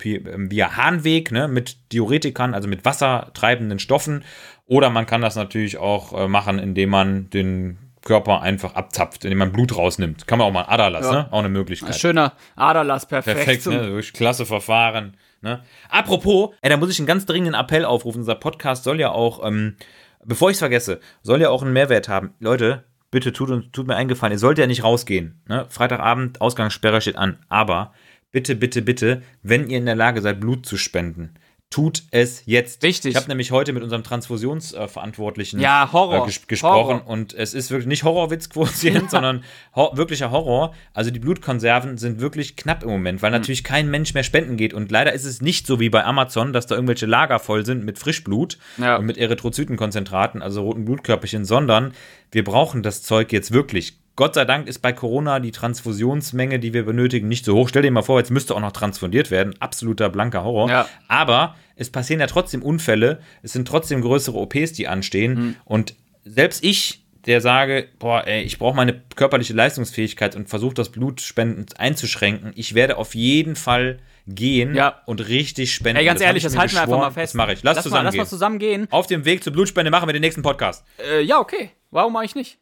[0.02, 4.24] ähm, via Harnweg ne, mit Diuretikern, also mit wassertreibenden Stoffen.
[4.66, 9.36] Oder man kann das natürlich auch äh, machen, indem man den Körper einfach abzapft, indem
[9.36, 10.26] man Blut rausnimmt.
[10.26, 11.12] Kann man auch mal Aderlass, ja.
[11.12, 11.28] ne?
[11.32, 11.92] Auch eine Möglichkeit.
[11.92, 13.36] Ein schöner Aderlass, perfekt.
[13.36, 13.90] Perfekt, ne?
[13.90, 15.18] Durch klasse Verfahren.
[15.42, 15.62] Ne?
[15.90, 18.20] Apropos, ey, da muss ich einen ganz dringenden Appell aufrufen.
[18.20, 19.76] Unser Podcast soll ja auch, ähm,
[20.24, 22.32] bevor ich es vergesse, soll ja auch einen Mehrwert haben.
[22.40, 25.42] Leute, bitte tut, tut mir eingefallen, ihr sollt ja nicht rausgehen.
[25.48, 25.66] Ne?
[25.68, 27.38] Freitagabend, Ausgangssperre steht an.
[27.48, 27.92] Aber
[28.30, 31.34] bitte, bitte, bitte, wenn ihr in der Lage seid, Blut zu spenden,
[31.70, 32.82] tut es jetzt.
[32.82, 33.12] Richtig.
[33.12, 36.24] Ich habe nämlich heute mit unserem Transfusionsverantwortlichen ja, Horror.
[36.24, 37.06] Äh, ges gesprochen Horror.
[37.06, 39.44] und es ist wirklich nicht Horrorwitz-Quotient, sondern
[39.76, 40.74] ho wirklicher Horror.
[40.94, 43.36] Also die Blutkonserven sind wirklich knapp im Moment, weil mhm.
[43.36, 46.52] natürlich kein Mensch mehr spenden geht und leider ist es nicht so wie bei Amazon,
[46.52, 48.96] dass da irgendwelche Lager voll sind mit Frischblut ja.
[48.96, 51.92] und mit Erythrozytenkonzentraten, also roten Blutkörperchen, sondern
[52.32, 56.74] wir brauchen das Zeug jetzt wirklich Gott sei Dank ist bei Corona die Transfusionsmenge, die
[56.74, 57.68] wir benötigen, nicht so hoch.
[57.68, 59.54] Stell dir mal vor, jetzt müsste auch noch transfundiert werden.
[59.60, 60.68] Absoluter blanker Horror.
[60.68, 60.88] Ja.
[61.08, 63.20] Aber es passieren ja trotzdem Unfälle.
[63.42, 65.34] Es sind trotzdem größere OPs, die anstehen.
[65.34, 65.56] Mhm.
[65.64, 65.94] Und
[66.24, 71.66] selbst ich, der sage, boah, ey, ich brauche meine körperliche Leistungsfähigkeit und versuche das Blutspenden
[71.76, 75.00] einzuschränken, ich werde auf jeden Fall gehen ja.
[75.06, 75.98] und richtig spenden.
[75.98, 77.32] Ey, ganz das ehrlich, das halten wir einfach mal fest.
[77.32, 77.62] Das mache ich.
[77.62, 78.86] Lass, lass zusammen mal, lass mal zusammen gehen.
[78.90, 80.84] Auf dem Weg zur Blutspende machen wir den nächsten Podcast.
[80.98, 81.70] Äh, ja, okay.
[81.90, 82.58] Warum mache ich nicht?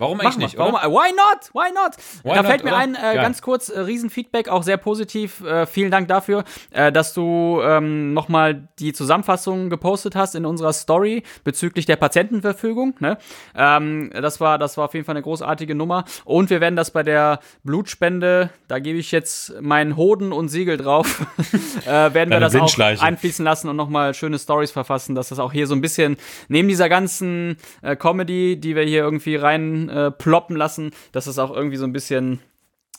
[0.00, 0.58] Warum eigentlich nicht?
[0.58, 1.50] Warum, why not?
[1.52, 1.96] Why not?
[2.22, 2.78] Why da not, fällt mir oder?
[2.78, 5.40] ein, äh, ganz kurz, äh, Riesenfeedback, auch sehr positiv.
[5.40, 10.72] Äh, vielen Dank dafür, äh, dass du ähm, nochmal die Zusammenfassung gepostet hast in unserer
[10.72, 12.94] Story bezüglich der Patientenverfügung.
[13.00, 13.18] Ne?
[13.56, 16.04] Ähm, das, war, das war auf jeden Fall eine großartige Nummer.
[16.24, 20.76] Und wir werden das bei der Blutspende, da gebe ich jetzt meinen Hoden und Siegel
[20.76, 21.26] drauf,
[21.86, 25.52] äh, werden wir das auch einfließen lassen und nochmal schöne Stories verfassen, dass das auch
[25.52, 30.10] hier so ein bisschen neben dieser ganzen äh, Comedy, die wir hier irgendwie rein äh,
[30.10, 32.40] ploppen lassen, dass es auch irgendwie so ein bisschen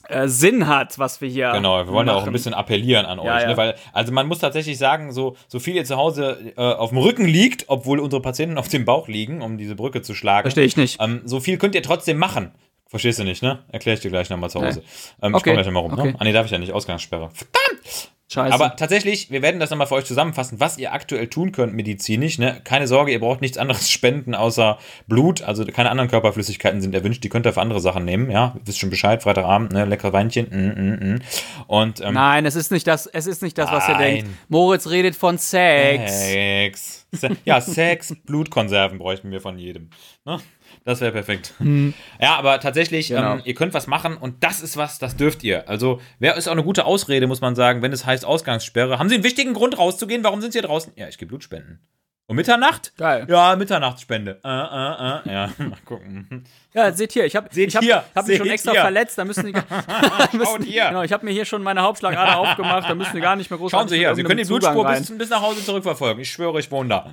[0.07, 1.51] äh, Sinn hat, was wir hier.
[1.51, 2.17] Genau, wir wollen machen.
[2.17, 3.47] ja auch ein bisschen appellieren an Ja, euch, ja.
[3.49, 3.57] Ne?
[3.57, 6.99] weil also man muss tatsächlich sagen, so so viel ihr zu Hause äh, auf dem
[6.99, 10.43] Rücken liegt, obwohl unsere Patienten auf dem Bauch liegen, um diese Brücke zu schlagen.
[10.45, 11.01] Verstehe ich nicht.
[11.01, 12.51] Ähm, so viel könnt ihr trotzdem machen.
[12.87, 13.59] Verstehst du nicht, ne?
[13.67, 14.81] Erkläre ich dir gleich nochmal zu Hause.
[15.21, 15.93] Ähm, Ich Okay, komme gleich nochmal rum.
[15.93, 16.07] okay.
[16.11, 16.15] Ne?
[16.17, 16.71] Ah, nee, darf ich ja nicht.
[16.73, 17.29] Ausgangssperre.
[18.31, 18.53] Scheiße.
[18.53, 22.37] Aber tatsächlich, wir werden das nochmal für euch zusammenfassen, was ihr aktuell tun könnt medizinisch.
[22.37, 22.61] Ne?
[22.63, 25.41] Keine Sorge, ihr braucht nichts anderes spenden außer Blut.
[25.41, 27.23] Also keine anderen Körperflüssigkeiten sind erwünscht.
[27.23, 28.29] Die könnt ihr für andere Sachen nehmen.
[28.29, 29.23] Ja, wisst schon Bescheid.
[29.23, 29.85] Freitagabend, ne?
[29.85, 30.45] lecker Weinchen.
[30.51, 31.21] Mm, mm, mm.
[31.65, 34.29] Und ähm, Nein, es ist nicht das, es ist nicht das, was ihr denkt.
[34.47, 36.19] Moritz redet von Sex.
[36.19, 37.07] Sex.
[37.11, 39.89] Se ja, Sex, Blutkonserven bräuchten wir von jedem.
[40.25, 40.39] Ne?
[40.89, 41.53] Das wäre perfekt.
[42.19, 43.33] Ja, aber tatsächlich, Genau.
[43.33, 45.69] ähm, ihr könnt was machen und das ist was, das dürft ihr.
[45.69, 48.97] Also, wer ist auch eine gute Ausrede, muss man sagen, wenn es heißt Ausgangssperre.
[48.97, 50.23] Haben Sie einen wichtigen Grund rauszugehen?
[50.23, 50.91] Warum sind Sie hier draußen?
[50.95, 51.79] Ja, ich gehe Blut spenden.
[52.25, 52.93] Um Mitternacht?
[52.97, 53.25] Geil.
[53.29, 54.39] Ja, Mitternachtsspende.
[54.43, 55.33] Äh, äh, äh.
[55.33, 56.45] Ja, mal gucken.
[56.73, 58.81] Ja, seht hier, ich habe ich hab, hier, hab mich schon extra hier.
[58.81, 59.65] verletzt, da müssen die gar-
[60.33, 60.89] müssen, hier.
[60.89, 63.57] Genau, ich habe mir hier schon meine Hauptschlagader aufgemacht, da müssen die gar nicht mehr
[63.57, 66.21] groß Schauen Sie her, Sie können die Blutspur bis, bis nach Hause zurückverfolgen.
[66.21, 67.11] Ich schwöre, ich wohne da.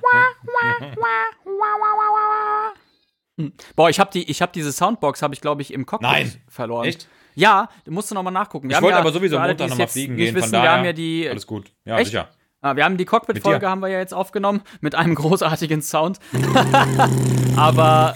[3.75, 6.33] Boah, ich habe die ich habe diese Soundbox habe ich glaube ich im Cockpit Nein.
[6.47, 6.85] verloren.
[6.87, 7.07] Echt?
[7.35, 8.67] Ja, musst du noch mal nachgucken.
[8.67, 10.35] Wir Ich wollte ja, aber sowieso alle, Montag nochmal fliegen nicht gehen.
[10.35, 11.71] Wissen, von wir daher, haben ja die alles gut.
[11.85, 12.07] Ja, Echt?
[12.07, 12.29] sicher.
[12.61, 16.19] Ah, wir haben die Cockpit-Folge haben wir ja jetzt aufgenommen mit einem großartigen Sound.
[17.55, 18.15] Aber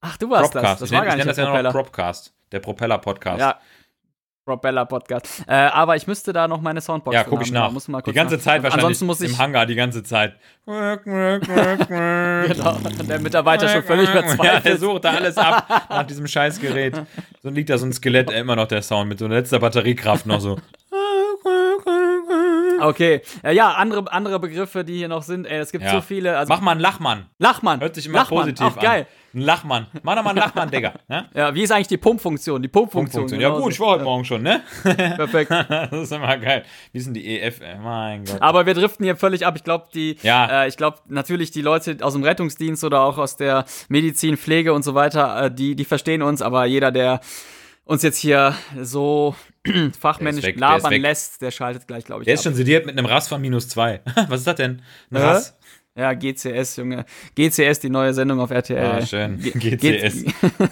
[0.00, 0.62] ach, du warst das.
[0.62, 0.82] Propcast.
[0.82, 1.72] Das ich war nenne, gar ich nenne nicht das der ja noch Propeller.
[1.72, 2.34] Propcast.
[2.52, 3.40] Der Propeller-Podcast.
[3.40, 3.58] Ja.
[4.44, 5.42] Propeller Podcast.
[5.48, 7.70] Äh, aber ich müsste da noch meine Soundbox Ja, guck ich nach.
[7.70, 10.02] Muss mal die kurz ganze nach- Zeit wahrscheinlich Ansonsten muss ich im Hangar, die ganze
[10.02, 10.34] Zeit.
[10.66, 10.98] genau,
[13.08, 14.80] der Mitarbeiter schon völlig Ja, der verzweifelt.
[14.80, 17.02] sucht da alles ab nach diesem Scheißgerät.
[17.42, 20.40] So liegt da so ein Skelett, immer noch der Sound mit so letzter Batteriekraft noch
[20.40, 20.58] so.
[22.80, 25.46] Okay, äh, ja, andere, andere Begriffe, die hier noch sind.
[25.46, 25.90] Ey, es gibt Ja.
[25.92, 26.36] so viele.
[26.36, 27.26] Also Mach mal einen Lachmann.
[27.38, 27.80] Lachmann.
[27.80, 28.82] Hört sich immer Lachmann, positiv auch an.
[28.82, 29.06] geil.
[29.34, 29.86] Ein Lachmann.
[30.04, 30.92] Mach doch mal einen Lachmann, Digga.
[31.08, 31.28] Ne?
[31.34, 32.62] Ja, wie ist eigentlich die Pumpfunktion?
[32.62, 33.22] Die Pumpfunktion.
[33.22, 33.40] Funktion.
[33.40, 33.74] Ja genau gut, so.
[33.74, 34.62] ich war heute Morgen schon, ne?
[34.82, 35.50] Perfekt.
[35.50, 36.64] Das ist immer geil.
[36.92, 37.60] Wie sind die EF?
[37.60, 37.76] Ey?
[37.82, 38.40] Mein Gott.
[38.40, 39.54] Aber wir driften hier völlig ab.
[39.56, 40.62] Ich glaube, die, Ja.
[40.64, 44.72] äh, ich glaube natürlich die Leute aus dem Rettungsdienst oder auch aus der Medizin, Pflege
[44.72, 46.40] und so weiter, äh, die, die verstehen uns.
[46.40, 47.20] Aber jeder, der
[47.84, 49.34] uns jetzt hier so
[50.00, 52.24] fachmännisch weg, ist labern lässt, der schaltet gleich, glaube ich.
[52.26, 52.44] Der ist ab.
[52.44, 54.00] schon sediert mit einem Rass von minus zwei.
[54.28, 54.82] Was ist das denn?
[55.10, 55.22] Ein Hä?
[55.24, 55.56] Rass?
[55.96, 57.04] Ja, GCS, Junge.
[57.36, 58.84] GCS, die neue Sendung auf RTL.
[58.84, 59.38] Ah, schön.
[59.38, 60.24] Ge- GCS.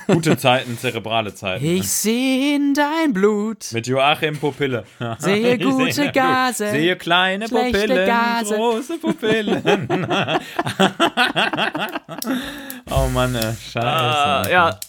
[0.08, 1.64] Gute Zeiten, zerebrale Zeiten.
[1.64, 3.70] Ich sehe in dein Blut.
[3.70, 4.82] Mit Joachim Pupille.
[5.18, 8.56] Sehe gute sehe- Gase, Sehe kleine Pupillen, Gase.
[8.56, 9.62] große Pupillen.
[12.90, 13.80] oh Mann, scheiße.
[13.80, 14.80] Ah, ja,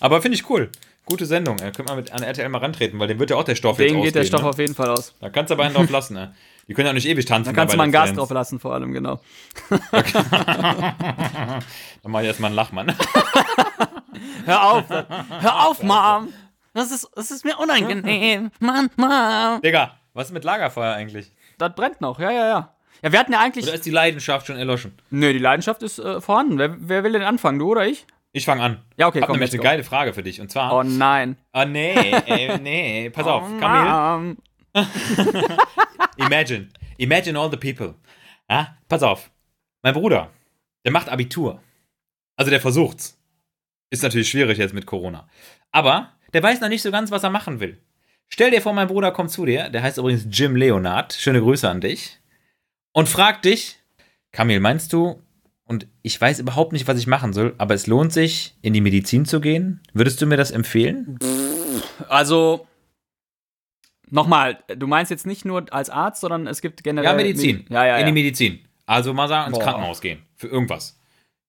[0.00, 0.70] Aber finde ich cool.
[1.06, 1.58] Gute Sendung.
[1.58, 1.72] Ey.
[1.72, 3.90] Könnt mal mit an RTL mal rantreten, weil dem wird ja auch der Stoff jetzt
[3.90, 4.48] denen geht der ausgehen, Stoff ne?
[4.48, 5.14] auf jeden Fall aus.
[5.20, 6.14] Da kannst du aber einen drauf lassen.
[6.14, 6.34] Ne?
[6.68, 7.52] Die können ja auch nicht ewig tanzen.
[7.52, 9.20] Da kannst du mal ein Gas drauf lassen, vor allem, genau.
[9.90, 11.62] Dann
[12.06, 12.94] mach ich erstmal einen Lachmann.
[14.44, 16.32] Hör auf, hör auf, Mom.
[16.74, 18.50] Das ist, das ist mir unangenehm.
[18.58, 19.60] Mann, Mom.
[19.62, 21.32] Digga, was ist mit Lagerfeuer eigentlich?
[21.58, 22.74] Das brennt noch, ja, ja, ja.
[23.02, 23.64] Ja, wir hatten ja eigentlich.
[23.64, 24.92] Oder ist die Leidenschaft schon erloschen?
[25.10, 26.58] Nö, die Leidenschaft ist äh, vorhanden.
[26.58, 28.06] Wer, wer will denn anfangen, du oder ich?
[28.32, 28.84] Ich fange an.
[28.96, 30.40] Ja, okay, Hab komm, let's eine geile Frage für dich.
[30.40, 30.72] Und zwar.
[30.72, 31.36] Oh nein.
[31.52, 31.92] Oh nee,
[32.26, 33.10] ey, nee.
[33.14, 33.90] Pass auf, Oh, Kamil.
[33.90, 34.36] Mom.
[36.16, 36.68] Imagine.
[36.98, 37.94] Imagine all the people.
[38.48, 39.30] Ja, pass auf.
[39.82, 40.30] Mein Bruder,
[40.84, 41.60] der macht Abitur.
[42.36, 43.18] Also der versucht's.
[43.90, 45.28] Ist natürlich schwierig jetzt mit Corona.
[45.72, 47.78] Aber der weiß noch nicht so ganz, was er machen will.
[48.28, 49.70] Stell dir vor, mein Bruder kommt zu dir.
[49.70, 51.12] Der heißt übrigens Jim Leonard.
[51.14, 52.20] Schöne Grüße an dich.
[52.92, 53.78] Und fragt dich,
[54.32, 55.20] Kamil, meinst du,
[55.70, 58.80] und ich weiß überhaupt nicht, was ich machen soll, aber es lohnt sich, in die
[58.80, 59.80] Medizin zu gehen?
[59.92, 61.16] Würdest du mir das empfehlen?
[62.08, 62.66] Also,
[64.10, 67.08] nochmal, du meinst jetzt nicht nur als Arzt, sondern es gibt generell.
[67.08, 67.66] Ja, Medizin.
[67.68, 68.14] Ja, ja, In die ja.
[68.14, 68.58] Medizin.
[68.84, 69.64] Also mal sagen, ins Boah.
[69.64, 70.18] Krankenhaus gehen.
[70.34, 70.99] Für irgendwas.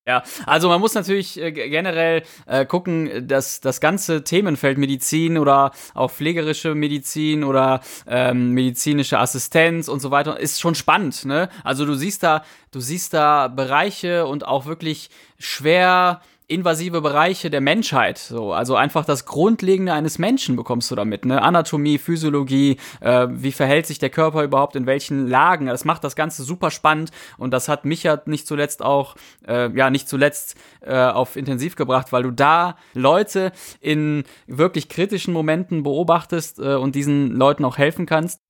[0.08, 5.72] Ja, also man muss natürlich äh, generell äh, gucken, dass das ganze Themenfeld Medizin oder
[5.94, 11.50] auch pflegerische Medizin oder ähm, medizinische Assistenz und so weiter ist schon spannend, ne?
[11.64, 17.62] Also du siehst da, du siehst da Bereiche und auch wirklich schwer invasive Bereiche der
[17.62, 18.18] Menschheit.
[18.18, 21.42] So, also einfach das Grundlegende eines Menschen bekommst du damit, ne?
[21.42, 25.68] Anatomie, Physiologie, äh, wie verhält sich der Körper überhaupt in welchen Lagen.
[25.68, 29.16] Das macht das Ganze super spannend und das hat mich ja nicht zuletzt auch,
[29.48, 35.34] äh, ja, nicht zuletzt äh, auf intensiv gebracht, weil du da Leute in wirklich kritischen
[35.34, 38.42] Momenten beobachtest äh, und diesen Leuten auch helfen kannst.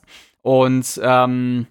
[0.41, 1.67] Und ähm,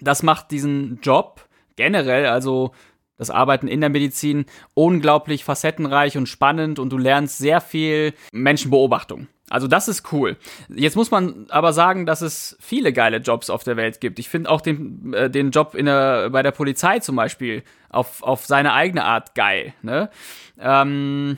[0.00, 2.72] das macht diesen Job generell, also
[3.20, 9.28] das Arbeiten in der Medizin, unglaublich facettenreich und spannend und du lernst sehr viel Menschenbeobachtung.
[9.50, 10.38] Also das ist cool.
[10.74, 14.18] Jetzt muss man aber sagen, dass es viele geile Jobs auf der Welt gibt.
[14.18, 18.22] Ich finde auch den, äh, den Job in der, bei der Polizei zum Beispiel auf,
[18.22, 19.74] auf seine eigene Art geil.
[19.82, 20.08] Ne?
[20.58, 21.36] Ähm,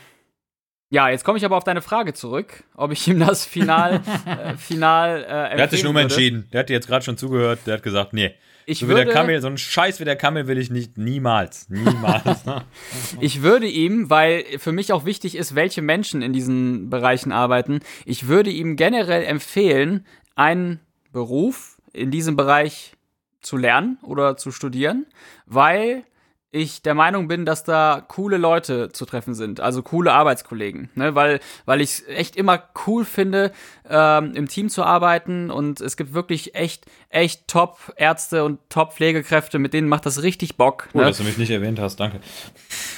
[0.90, 4.56] Ja, jetzt komme ich aber auf deine Frage zurück, ob ich ihm das Final, äh,
[4.56, 6.48] Final äh, Der hat sich nur entschieden.
[6.52, 7.60] Der hat dir jetzt gerade schon zugehört.
[7.66, 8.34] Der hat gesagt, nee.
[8.66, 10.98] Ich so würde, wie der Kamel, so ein Scheiß wie der Kamel will ich nicht.
[10.98, 11.68] Niemals.
[11.68, 12.44] Niemals.
[13.20, 17.80] ich würde ihm, weil für mich auch wichtig ist, welche Menschen in diesen Bereichen arbeiten,
[18.04, 20.80] ich würde ihm generell empfehlen, einen
[21.12, 22.92] Beruf in diesem Bereich
[23.40, 25.06] zu lernen oder zu studieren,
[25.46, 26.04] weil
[26.54, 31.14] ich der Meinung bin, dass da coole Leute zu treffen sind, also coole Arbeitskollegen, ne?
[31.14, 33.52] weil, weil ich es echt immer cool finde,
[33.88, 39.72] ähm, im Team zu arbeiten und es gibt wirklich echt, echt Top-Ärzte und Top-Pflegekräfte, mit
[39.72, 40.88] denen macht das richtig Bock.
[40.92, 41.06] Cool, ne?
[41.08, 42.20] dass du mich nicht erwähnt hast, danke.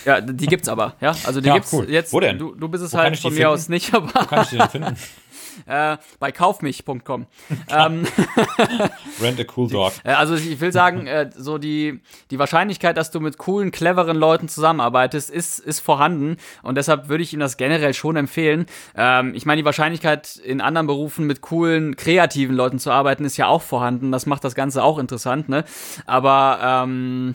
[0.04, 1.88] Ja, die gibt's aber, ja, also die ja, gibt's cool.
[1.88, 2.12] jetzt.
[2.12, 2.38] Wo denn?
[2.38, 3.52] Du, du bist es Wo halt von mir finden?
[3.52, 4.08] aus nicht, aber.
[4.08, 4.96] Wo kann ich die denn finden?
[5.66, 7.26] äh, bei kaufmich.com.
[7.68, 8.06] ähm,
[9.20, 9.92] Rent a cool dog.
[10.04, 14.16] Äh, also ich will sagen, äh, so die, die Wahrscheinlichkeit, dass du mit coolen, cleveren
[14.16, 16.36] Leuten zusammenarbeitest, ist, ist vorhanden.
[16.62, 18.66] Und deshalb würde ich ihm das generell schon empfehlen.
[18.96, 23.36] Ähm, ich meine, die Wahrscheinlichkeit, in anderen Berufen mit coolen, kreativen Leuten zu arbeiten, ist
[23.36, 24.12] ja auch vorhanden.
[24.12, 25.64] Das macht das Ganze auch interessant, ne?
[26.06, 27.34] Aber ähm,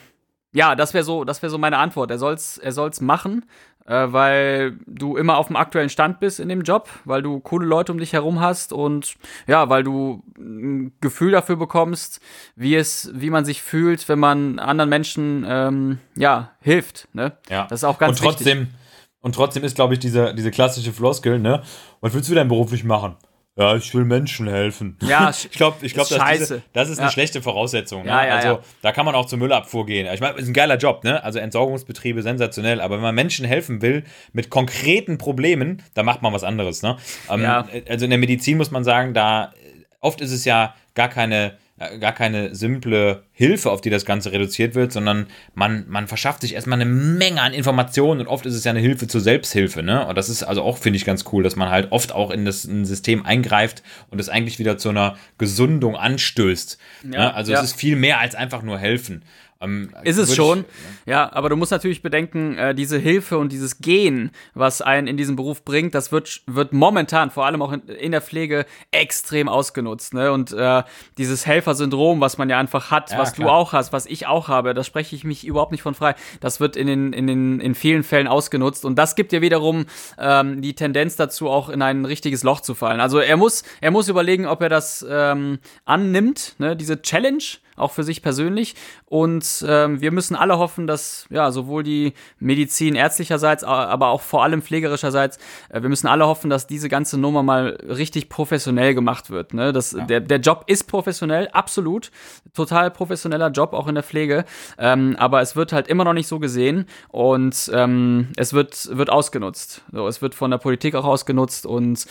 [0.52, 2.10] ja, das wäre so, das wäre so meine Antwort.
[2.10, 3.46] Er soll's, er soll's machen,
[3.90, 7.92] weil du immer auf dem aktuellen Stand bist in dem Job, weil du coole Leute
[7.92, 9.16] um dich herum hast und
[9.48, 12.22] ja, weil du ein Gefühl dafür bekommst,
[12.56, 17.08] wie es, wie man sich fühlt, wenn man anderen Menschen ähm, ja hilft.
[17.14, 17.34] Ne?
[17.50, 17.66] Ja.
[17.68, 18.76] Das ist auch ganz und trotzdem, wichtig.
[19.22, 21.64] Und trotzdem ist, glaube ich, diese, diese klassische Floskel, ne?
[22.00, 23.18] Was willst du denn beruflich machen?
[23.60, 24.98] Ja, ich will Menschen helfen.
[25.02, 26.40] Ja, ich glaube, ich glaub, ist dass scheiße.
[26.40, 27.12] diese, das ist eine Ja.
[27.12, 28.04] schlechte Voraussetzung.
[28.04, 28.10] Ne?
[28.10, 30.08] Ja, ja, also da kann man auch zur Müllabfuhr gehen.
[30.14, 31.22] Ich meine, ist ein geiler Job, ne?
[31.24, 32.80] Also Entsorgungsbetriebe sensationell.
[32.80, 36.82] Aber wenn man Menschen helfen will mit konkreten Problemen, dann macht man was anderes.
[36.84, 36.96] Ne?
[37.30, 37.46] Ähm.
[37.90, 39.54] Also in der Medizin muss man sagen, da
[40.00, 41.52] oft ist es ja gar keine äh,
[42.00, 46.54] gar keine simple Hilfe, auf die das Ganze reduziert wird, sondern man, man verschafft sich
[46.54, 50.06] erstmal eine Menge an Informationen und oft ist es ja eine Hilfe zur Selbsthilfe, ne?
[50.06, 52.44] Und das ist also auch, finde ich, ganz cool, dass man halt oft auch in
[52.44, 56.78] das in System eingreift und es eigentlich wieder zu einer Gesundung anstößt.
[57.18, 57.34] ne?
[57.34, 57.60] Also ja.
[57.60, 59.24] es ist viel mehr als einfach nur helfen.
[59.62, 63.52] Ähm, Ist es schon, Ich, ja, aber du musst natürlich bedenken, äh, diese Hilfe und
[63.52, 67.74] dieses Gehen, was einen in diesen Beruf bringt, das wird, wird momentan, vor allem auch
[67.74, 70.14] in, in der Pflege, extrem ausgenutzt.
[70.14, 70.32] Ne?
[70.32, 70.84] Und äh,
[71.18, 73.54] dieses Helfersyndrom, was man ja einfach hat, Ja, was du klar.
[73.54, 76.16] auch hast, was ich auch habe, da spreche ich mich überhaupt nicht von frei.
[76.40, 79.88] Das wird in den, in den in vielen Fällen ausgenutzt und das gibt dir wiederum
[80.18, 83.02] ähm, die Tendenz dazu, auch in ein richtiges Loch zu fallen.
[83.02, 86.78] Also er muss, er muss überlegen, ob er das ähm, annimmt, ne?
[86.78, 87.44] diese Challenge
[87.80, 88.76] auch für sich persönlich.
[89.06, 94.44] Und ähm, wir müssen alle hoffen, dass ja sowohl die Medizin ärztlicherseits, aber auch vor
[94.44, 95.38] allem pflegerischerseits,
[95.70, 99.54] äh, wir müssen alle hoffen, dass diese ganze Nummer mal richtig professionell gemacht wird.
[99.54, 99.74] Ne?
[99.74, 102.12] Das, der, der Job ist professionell, absolut,
[102.54, 104.46] total professioneller Job auch in der Pflege,
[104.78, 109.10] ähm, aber es wird halt immer noch nicht so gesehen und ähm, es wird wird
[109.10, 109.84] ausgenutzt.
[109.92, 112.06] So, es wird von der Politik auch ausgenutzt und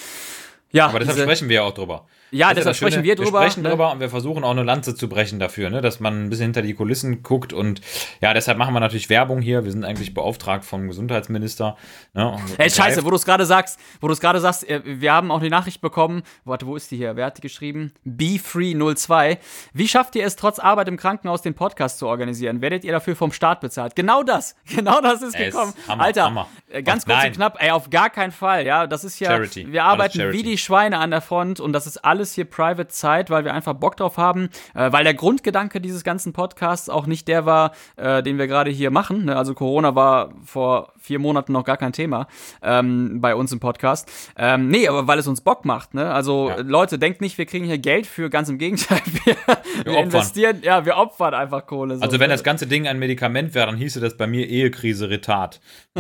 [0.71, 2.07] ja, aber deshalb sprechen wir ja auch drüber.
[2.31, 3.41] Ja, deshalb Schöne, sprechen wir drüber.
[3.41, 3.71] Wir sprechen ne?
[3.71, 5.81] drüber und wir versuchen auch eine Lanze zu brechen dafür, ne?
[5.81, 7.53] dass man ein bisschen hinter die Kulissen guckt.
[7.53, 7.81] Und
[8.21, 9.65] ja, deshalb machen wir natürlich Werbung hier.
[9.65, 11.77] Wir sind eigentlich beauftragt vom Gesundheitsminister.
[12.15, 12.37] Ne?
[12.59, 15.31] Ey, scheiße, wo du es gerade sagst, wo du es gerade sagst, äh, wir haben
[15.31, 17.17] auch die Nachricht bekommen, warte, wo ist die hier?
[17.17, 17.93] Wer hat die geschrieben?
[18.07, 19.39] B302.
[19.73, 22.61] Wie schafft ihr es, trotz Arbeit im Krankenhaus den Podcast zu organisieren?
[22.61, 23.97] Werdet ihr dafür vom Staat bezahlt?
[23.97, 25.73] Genau das, genau das ist Ey, ist gekommen.
[25.87, 26.49] Hammer, Alter, Hammer.
[26.71, 29.73] äh, ganz kurz und knapp, ey, auf gar keinen Fall, ja, das ist ja, Charity.
[29.73, 33.31] wir arbeiten wie die Schweine an der Front und das ist alles hier Private Zeit,
[33.31, 37.29] weil wir einfach Bock drauf haben, äh, weil der Grundgedanke dieses ganzen Podcasts auch nicht
[37.29, 39.27] der war, äh, den wir gerade hier machen.
[39.27, 39.37] Ne?
[39.37, 42.27] Also Corona war vor vier Monaten noch gar kein Thema
[42.63, 44.11] ähm, bei uns im Podcast.
[44.37, 45.95] Ähm, nee, aber weil es uns Bock macht.
[45.95, 46.13] Ne?
[46.13, 46.57] Also Ja.
[46.61, 49.01] Leute, denkt nicht, wir kriegen hier Geld für, ganz im Gegenteil.
[49.25, 49.37] Wir,
[49.85, 50.05] wir, opfern.
[50.05, 51.97] investieren, ja, wir opfern einfach Kohle.
[51.97, 52.35] So, Also wenn ne?
[52.35, 55.61] das ganze Ding ein Medikament wäre, dann hieße das bei mir Ehekrise Retard.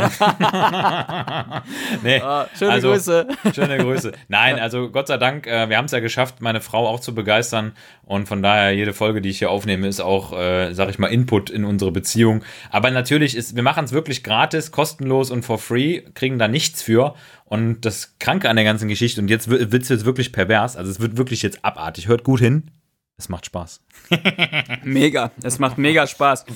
[2.02, 3.26] nee, Ah, schöne also, Grüße.
[3.54, 4.12] Schöne Grüße.
[4.28, 7.14] Nein, also Gott sei Dank, äh, wir haben es ja geschafft, meine Frau auch zu
[7.14, 7.72] begeistern.
[8.04, 11.08] Und von daher, jede Folge, die ich hier aufnehme, ist auch, äh, sag ich mal,
[11.08, 12.42] Input in unsere Beziehung.
[12.70, 16.82] Aber natürlich ist, wir machen es wirklich gratis, kostenlos und for free, kriegen da nichts
[16.82, 17.14] für.
[17.44, 20.90] Und das Kranke an der ganzen Geschichte, und jetzt wird es jetzt wirklich pervers, also
[20.90, 22.08] es wird wirklich jetzt abartig.
[22.08, 22.70] Hört gut hin.
[23.16, 23.80] Es macht Spaß.
[24.84, 25.32] Mega.
[25.42, 26.46] Es macht mega Spaß.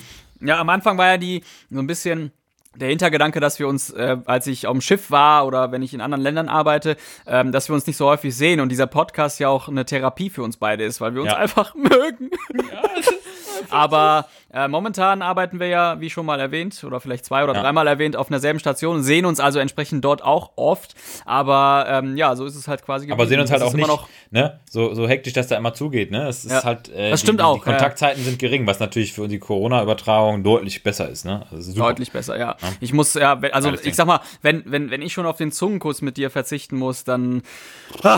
[0.41, 2.31] Ja, am Anfang war ja die so ein bisschen
[2.77, 5.93] der Hintergedanke, dass wir uns, äh, als ich auf dem Schiff war oder wenn ich
[5.95, 9.39] in anderen Ländern arbeite, ähm, dass wir uns nicht so häufig sehen und dieser Podcast
[9.41, 11.37] ja auch eine Therapie für uns beide ist, weil wir uns Ja.
[11.39, 12.31] einfach mögen.
[13.71, 17.63] Aber Äh, momentan arbeiten wir ja, wie schon mal erwähnt, oder vielleicht zwei oder ja.
[17.63, 20.95] dreimal erwähnt, auf einer selben Station, sehen uns also entsprechend dort auch oft.
[21.25, 23.11] Aber ähm, ja, so ist es halt quasi.
[23.11, 23.89] Aber sehen uns halt auch nicht,
[24.31, 24.61] ne?
[24.69, 26.11] so, so hektisch, dass da immer zugeht.
[26.11, 26.29] Ne?
[26.29, 26.65] Es ist ja.
[26.65, 27.55] halt, äh, das stimmt die, auch.
[27.55, 31.25] Die Kontaktzeiten sind gering, was natürlich für die Corona-Übertragung deutlich besser ist.
[31.25, 31.47] Ne?
[31.51, 32.57] Also deutlich besser, ja.
[32.81, 35.51] Ich muss, ja, also Alles ich sag mal, wenn, wenn, wenn ich schon auf den
[35.51, 37.43] Zungenkuss mit dir verzichten muss, dann,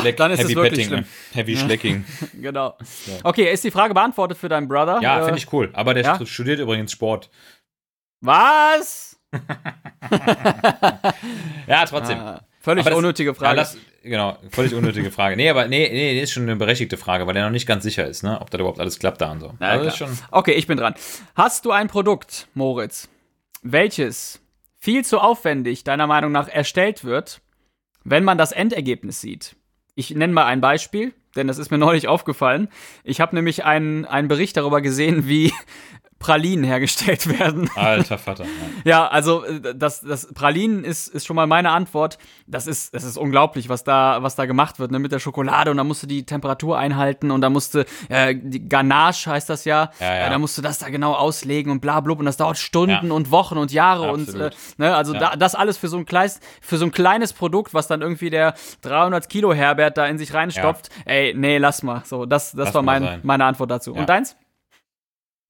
[0.01, 1.05] Schleck, dann ist es wirklich Petting, schlimm.
[1.33, 2.05] Heavy Schlecking.
[2.41, 2.75] genau.
[3.23, 4.99] Okay, ist die Frage beantwortet für deinen Brother?
[5.01, 5.71] Ja, äh, finde ich cool.
[5.73, 7.31] Aber der studiert übrigens Sport.
[8.21, 9.19] Was?
[11.67, 12.19] ja, trotzdem.
[12.19, 13.57] Ah, völlig das, unnötige Frage.
[13.57, 15.37] Ja, das, genau, völlig unnötige Frage.
[15.37, 18.07] Nee, aber nee, nee, ist schon eine berechtigte Frage, weil er noch nicht ganz sicher
[18.07, 19.55] ist, ne, ob das überhaupt alles klappt da und so.
[19.61, 20.95] Ja, also okay, ich bin dran.
[21.35, 23.09] Hast du ein Produkt, Moritz,
[23.63, 24.41] welches
[24.77, 27.41] viel zu aufwendig deiner Meinung nach erstellt wird,
[28.05, 29.57] wenn man das Endergebnis sieht?
[29.95, 32.69] Ich nenne mal ein Beispiel, denn das ist mir neulich aufgefallen.
[33.03, 35.53] Ich habe nämlich einen, einen Bericht darüber gesehen, wie
[36.19, 37.69] Pralinen hergestellt werden.
[37.75, 38.45] Alter Vater.
[38.85, 42.19] Ja, ja also äh, das, das Pralinen ist, ist schon mal meine Antwort.
[42.47, 45.71] Das ist, das ist unglaublich, was da, was da gemacht wird, ne, mit der Schokolade
[45.71, 49.65] und da musst du die Temperatur einhalten und da musste äh, die Ganache heißt das
[49.65, 50.27] ja, ja, ja.
[50.27, 53.09] Äh, da musst du das da genau auslegen und bla blub und das dauert Stunden
[53.09, 53.13] ja.
[53.13, 54.35] und Wochen und Jahre Absolut.
[54.35, 57.33] und äh, ne, also da, das alles für so ein kleines, für so ein kleines
[57.33, 60.91] Produkt, was dann irgendwie der 300 Kilo Herbert da in sich reinstopft.
[61.05, 62.03] Ey, nee, lass mal.
[62.05, 63.95] So, das, das lass war mein, meine Antwort dazu.
[63.95, 64.37] Und deins?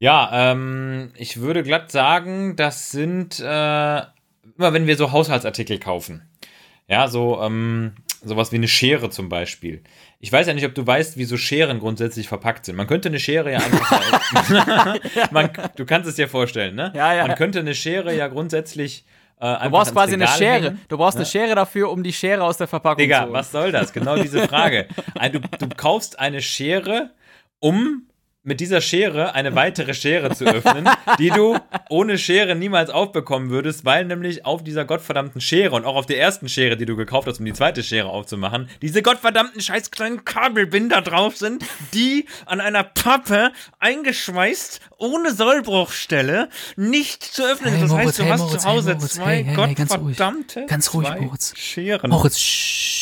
[0.04, 4.04] Ja, ähm, ich würde glatt sagen, das sind äh, immer,
[4.58, 6.28] wenn wir so Haushaltsartikel kaufen.
[6.86, 9.82] Ja, so ähm, sowas wie eine Schere zum Beispiel.
[10.20, 12.76] Ich weiß ja nicht, ob du weißt, wie so Scheren grundsätzlich verpackt sind.
[12.76, 15.00] Man könnte eine Schere ja einfach.
[15.30, 16.92] man, du kannst es dir vorstellen, ne?
[16.94, 17.26] Ja, ja.
[17.26, 19.06] Man könnte eine Schere ja grundsätzlich.
[19.40, 20.64] Äh, du brauchst quasi eine Schere.
[20.66, 20.80] Hängen.
[20.88, 21.20] Du brauchst ja?
[21.20, 23.32] eine Schere dafür, um die Schere aus der Verpackung Digga, zu holen.
[23.32, 23.90] was soll das?
[23.94, 24.86] Genau diese Frage.
[25.32, 27.12] du, du kaufst eine Schere,
[27.58, 28.02] um
[28.44, 30.88] mit dieser Schere eine weitere Schere zu öffnen,
[31.18, 31.56] die du
[31.88, 36.18] ohne Schere niemals aufbekommen würdest, weil nämlich auf dieser gottverdammten Schere und auch auf der
[36.18, 40.24] ersten Schere, die du gekauft hast, um die zweite Schere aufzumachen, diese gottverdammten scheiß kleinen
[40.26, 41.64] Kabelbinder drauf sind,
[41.94, 48.22] die an einer Pappe eingeschweißt, ohne Sollbruchstelle, nicht zu öffnen hey, Das Moritz, heißt, du
[48.24, 51.54] hey, hast Moritz, zu Hause hey, Moritz, zwei gottverdammte ganz ruhig, Moritz.
[51.56, 52.36] Scheren, Moritz,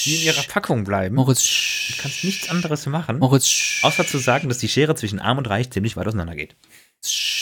[0.05, 1.17] die in ihrer Packung bleiben.
[1.17, 5.32] Moritz, du kannst nichts anderes machen, Moritz, außer zu sagen, dass die Schere zwischen Arm
[5.39, 6.57] und Reich ziemlich weit auseinander geht.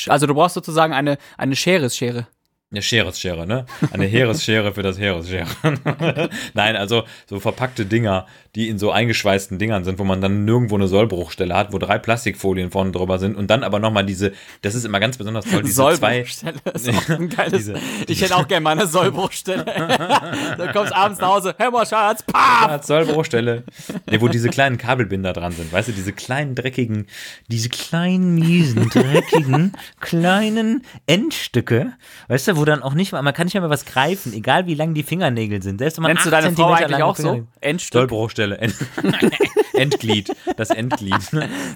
[0.08, 2.26] Also du brauchst sozusagen eine, eine Schere-Schere.
[2.72, 3.66] Eine Scheresschere, ne?
[3.90, 5.48] Eine Heeresschere für das Heeresschere.
[6.54, 10.76] Nein, also so verpackte Dinger, die in so eingeschweißten Dingern sind, wo man dann nirgendwo
[10.76, 14.30] eine Sollbruchstelle hat, wo drei Plastikfolien vorne drüber sind und dann aber nochmal diese,
[14.62, 17.74] das ist immer ganz besonders toll, diese Sollbruchstelle zwei, ist auch ein geiles, diese,
[18.06, 19.64] ich hätte auch gerne mal eine Sollbruchstelle.
[20.56, 22.84] dann kommst abends nach Hause, hey mal Schatz, paf!
[22.84, 23.64] Sollbruchstelle.
[24.08, 27.08] Ne, wo diese kleinen Kabelbinder dran sind, weißt du, diese kleinen dreckigen,
[27.48, 31.94] diese kleinen miesen, dreckigen, kleinen Endstücke,
[32.28, 34.74] weißt du, wo dann auch nicht mal, man kann nicht mehr was greifen, egal wie
[34.74, 35.78] lang die Fingernägel sind.
[35.78, 37.46] Selbst wenn man Nennst du deine Frau eigentlich auch so?
[37.60, 38.00] Endstück?
[38.00, 38.58] Sollbruchstelle.
[38.58, 38.74] End
[39.74, 40.30] Endglied.
[40.56, 41.14] Das Endglied.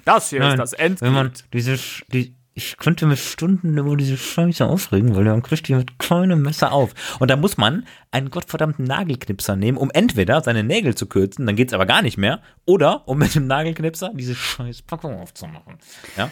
[0.04, 1.02] Das hier Nein, ist das Endglied.
[1.02, 1.78] Wenn man diese,
[2.08, 6.42] die, ich könnte mich Stunden über diese Scheiße aufregen, weil dann kriegt die mit kleinem
[6.42, 6.94] Messer auf.
[7.18, 11.56] Und da muss man einen gottverdammten Nagelknipser nehmen, um entweder seine Nägel zu kürzen, dann
[11.56, 15.78] geht es aber gar nicht mehr, oder um mit dem Nagelknipser diese scheiß Packung aufzumachen.
[16.16, 16.30] Ja.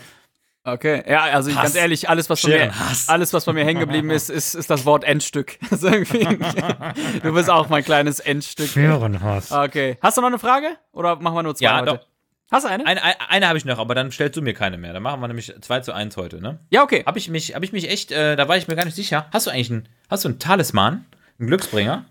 [0.65, 1.63] Okay, ja, also Hass.
[1.63, 2.73] ganz ehrlich, alles was, von mir,
[3.09, 5.59] alles, was bei mir hängen geblieben ist, ist, ist das Wort Endstück.
[5.73, 8.69] Also du bist auch mein kleines Endstück.
[8.69, 9.51] Scherenhass.
[9.51, 9.99] Okay.
[10.01, 10.77] Hast du noch eine Frage?
[10.93, 11.87] Oder machen wir nur zwei ja, heute?
[11.87, 12.07] Doch.
[12.53, 12.87] Hast du eine?
[12.87, 14.93] Eine, eine, eine habe ich noch, aber dann stellst du mir keine mehr.
[14.93, 16.61] Dann machen wir nämlich 2 zu 1 heute, ne?
[16.71, 17.03] Ja, okay.
[17.07, 19.27] Habe ich mich, hab ich mich echt, äh, da war ich mir gar nicht sicher.
[19.33, 21.07] Hast du eigentlich einen, hast du einen Talisman?
[21.39, 22.05] Einen Glücksbringer?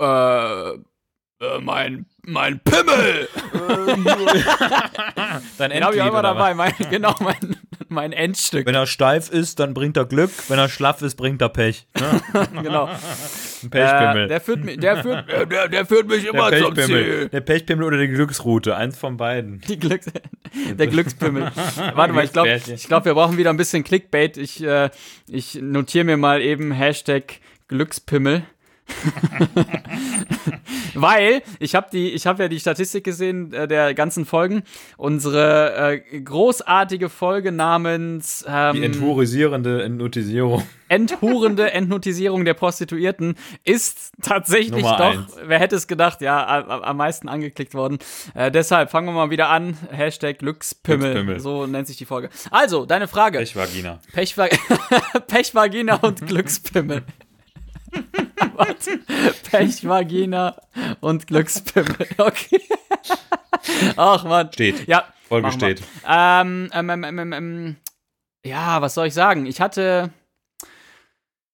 [0.00, 3.28] Äh, äh, mein, mein Pimmel!
[5.58, 6.54] Dein Endglied, Den ich auch immer dabei.
[6.54, 7.56] Mein, genau, mein,
[7.92, 8.66] mein Endstück.
[8.66, 10.30] Wenn er steif ist, dann bringt er Glück.
[10.48, 11.86] Wenn er schlaff ist, bringt er Pech.
[12.62, 12.86] Genau.
[13.62, 14.24] Ein Pechpimmel.
[14.24, 17.28] Äh, der, führt mich, der, führt, der, der führt mich immer der zum Ziel.
[17.28, 18.76] Der Pechpimmel oder die Glücksroute.
[18.76, 19.60] Eins von beiden.
[19.68, 20.06] Die Glücks
[20.78, 21.50] der Glückspimmel.
[21.94, 24.36] Warte mal, ich glaube, glaub, wir brauchen wieder ein bisschen Clickbait.
[24.36, 24.90] Ich, äh,
[25.28, 28.44] ich notiere mir mal eben Hashtag Glückspimmel.
[30.94, 34.62] Weil ich habe die, ich habe ja die Statistik gesehen äh, der ganzen Folgen.
[34.96, 40.66] Unsere äh, großartige Folge namens ähm, die enthurisierende Entnotisierung.
[40.88, 45.36] Enthurende Entnotisierung der Prostituierten ist tatsächlich Nummer doch, eins.
[45.44, 47.98] wer hätte es gedacht, ja, am meisten angeklickt worden.
[48.34, 49.78] Äh, deshalb fangen wir mal wieder an.
[49.90, 51.12] Hashtag Glückspimmel.
[51.12, 51.40] Glückspimmel.
[51.40, 52.28] So nennt sich die Folge.
[52.50, 53.38] Also, deine Frage.
[53.38, 54.00] Pechvagina.
[54.12, 54.48] Pechva
[55.26, 57.02] Pechvagina und Glückspimmel.
[58.54, 58.88] Was?
[59.50, 60.56] Pechvagina
[61.00, 62.08] und Glückspimmel.
[62.18, 62.60] Okay.
[63.96, 64.52] Ach man.
[64.52, 64.86] Steht.
[64.88, 65.04] Ja.
[65.28, 65.82] Folge steht.
[66.06, 67.76] Ähm, ähm, ähm, ähm, ähm,
[68.44, 69.46] ja, was soll ich sagen?
[69.46, 70.10] Ich hatte.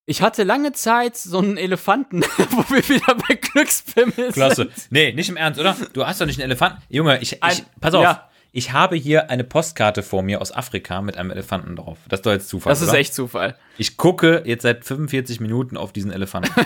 [0.06, 4.54] Ich hatte lange Zeit so einen Elefanten, wo wir wieder bei Glückspimmel Klasse.
[4.62, 4.72] sind.
[4.90, 5.76] Nee, nicht im Ernst, oder?
[5.92, 6.82] Du hast doch nicht einen Elefanten.
[6.88, 8.02] Junge, ich, ich Ein- pass auf.
[8.02, 8.27] ja.
[8.50, 11.98] Ich habe hier eine Postkarte vor mir aus Afrika mit einem Elefanten drauf.
[12.08, 12.70] Das ist doch jetzt Zufall.
[12.70, 12.98] Das ist oder?
[12.98, 13.56] echt Zufall.
[13.76, 16.50] Ich gucke jetzt seit 45 Minuten auf diesen Elefanten.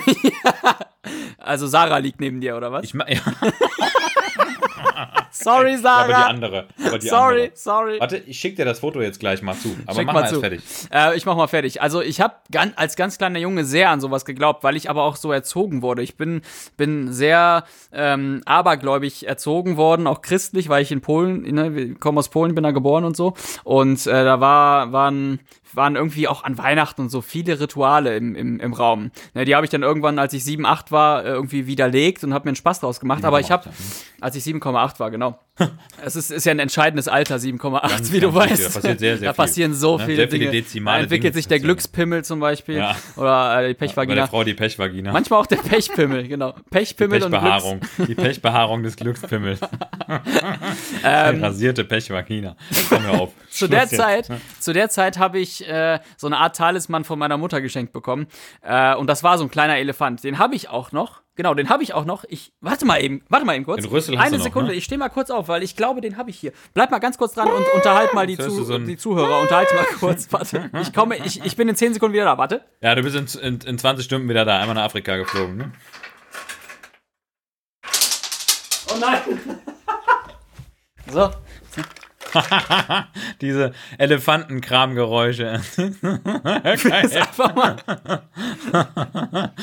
[1.45, 2.85] Also Sarah liegt neben dir, oder was?
[2.85, 3.21] Ich ja,
[5.33, 6.27] sorry, aber die Sarah.
[6.27, 6.69] andere.
[6.87, 7.51] Aber die sorry, andere.
[7.55, 8.01] sorry.
[8.01, 9.75] Warte, ich schicke dir das Foto jetzt gleich mal zu.
[9.87, 10.41] Aber Schick mach mal zu.
[10.41, 10.63] fertig.
[10.93, 11.83] Äh, ich mach mal fertig.
[11.83, 12.35] Also ich habe
[12.77, 16.03] als ganz kleiner Junge sehr an sowas geglaubt, weil ich aber auch so erzogen wurde.
[16.03, 16.43] Ich bin,
[16.77, 22.19] bin sehr ähm, abergläubig erzogen worden, auch christlich, weil ich in Polen, ne, wir kommen
[22.19, 23.35] aus Polen, bin da geboren und so.
[23.65, 25.41] Und äh, da war, waren
[25.75, 29.11] waren irgendwie auch an Weihnachten und so viele Rituale im, im, im Raum.
[29.35, 32.35] Ne, die habe ich dann irgendwann, als ich 7, 8 war, äh, irgendwie widerlegt und
[32.35, 33.25] habe mir einen Spaß draus gemacht.
[33.25, 33.71] Aber ich habe,
[34.21, 35.22] als ich 7,8 war, genau.
[36.05, 38.51] Es ist, ist ja ein entscheidendes Alter, 7,8, wie du weißt.
[38.53, 38.67] wichtig.
[38.67, 39.37] Da passiert sehr, sehr da viel.
[39.45, 40.05] passieren so Ne?
[40.07, 40.51] viele Sehr viele Dinge.
[40.63, 41.61] dezimale da entwickelt Dinge sich der.
[41.61, 42.79] Glückspimmel zum Beispiel.
[42.79, 42.97] Ja.
[43.17, 44.27] Oder äh, die Bei der Pechvagina.
[44.27, 45.13] Frau die Pechvagina.
[45.13, 46.55] Manchmal auch der Pechpimmel, genau.
[46.71, 47.81] Pechpimmel und Glücks Pechbehaarung.
[48.09, 49.61] Die Pechbehaarung des Glückspimmels.
[51.05, 52.57] Ähm, Die rasierte Pechvagina.
[52.89, 53.31] Komm mir auf.
[53.51, 53.89] zu der.
[53.89, 54.29] Zeit,
[54.61, 58.27] zu der Zeit habe ich äh, so eine Art Talisman von meiner Mutter geschenkt bekommen.
[58.63, 60.23] Äh, und das war so ein kleiner Elefant.
[60.25, 61.22] Den habe ich auch noch.
[61.35, 62.25] Genau, den habe ich auch noch.
[62.29, 63.81] Ich warte mal eben, warte mal eben kurz.
[63.81, 64.77] Den Rüssel Eine noch, Sekunde, ne?
[64.77, 66.53] ich stehe mal kurz auf, weil ich glaube, den habe ich hier.
[66.75, 69.41] Bleib mal ganz kurz dran und unterhalt mal die, Zu so die Zuhörer.
[69.41, 70.31] Unterhalte mal kurz.
[70.31, 72.37] Warte, ich komme, ich, ich bin in 10 Sekunden wieder da.
[72.37, 72.63] Warte.
[72.83, 74.61] Ja, du bist in, in, in 20 Stunden wieder da.
[74.61, 75.57] Einmal nach Afrika geflogen.
[75.57, 75.73] Ne?
[78.91, 79.21] Oh nein.
[81.11, 81.31] so,
[83.41, 85.61] Diese Elefantenkramgeräusche.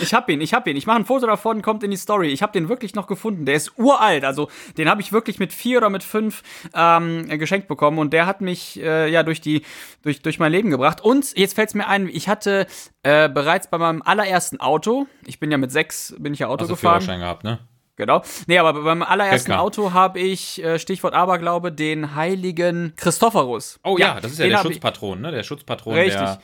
[0.02, 0.78] Ich hab ihn, ich hab ihn.
[0.78, 2.30] Ich mache ein Foto davon, kommt in die Story.
[2.30, 3.46] Ich habe den wirklich noch gefunden.
[3.46, 4.24] Der ist uralt.
[4.24, 6.44] Also den habe ich wirklich mit vier oder mit fünf
[6.74, 9.64] ähm, geschenkt bekommen und der hat mich äh, ja durch die
[10.04, 11.02] durch durch mein Leben gebracht.
[11.02, 12.68] Und jetzt fällt es mir ein, ich hatte
[13.04, 15.08] äh, bereits bei meinem allerersten Auto.
[15.26, 17.02] Ich bin ja mit sechs bin ich ja Auto Hast du gefahren.
[17.02, 17.60] Führerschein gehabt, ne?
[18.00, 18.24] Genau.
[18.48, 19.62] Nee, aber beim allerersten Lecker.
[19.62, 23.78] Auto habe ich, äh, Stichwort Aberglaube, den heiligen Christophorus.
[23.84, 25.32] Oh ja, das ist ja der Schutzpatron, ne?
[25.32, 26.14] Der Schutzpatron Richtig.
[26.14, 26.40] der,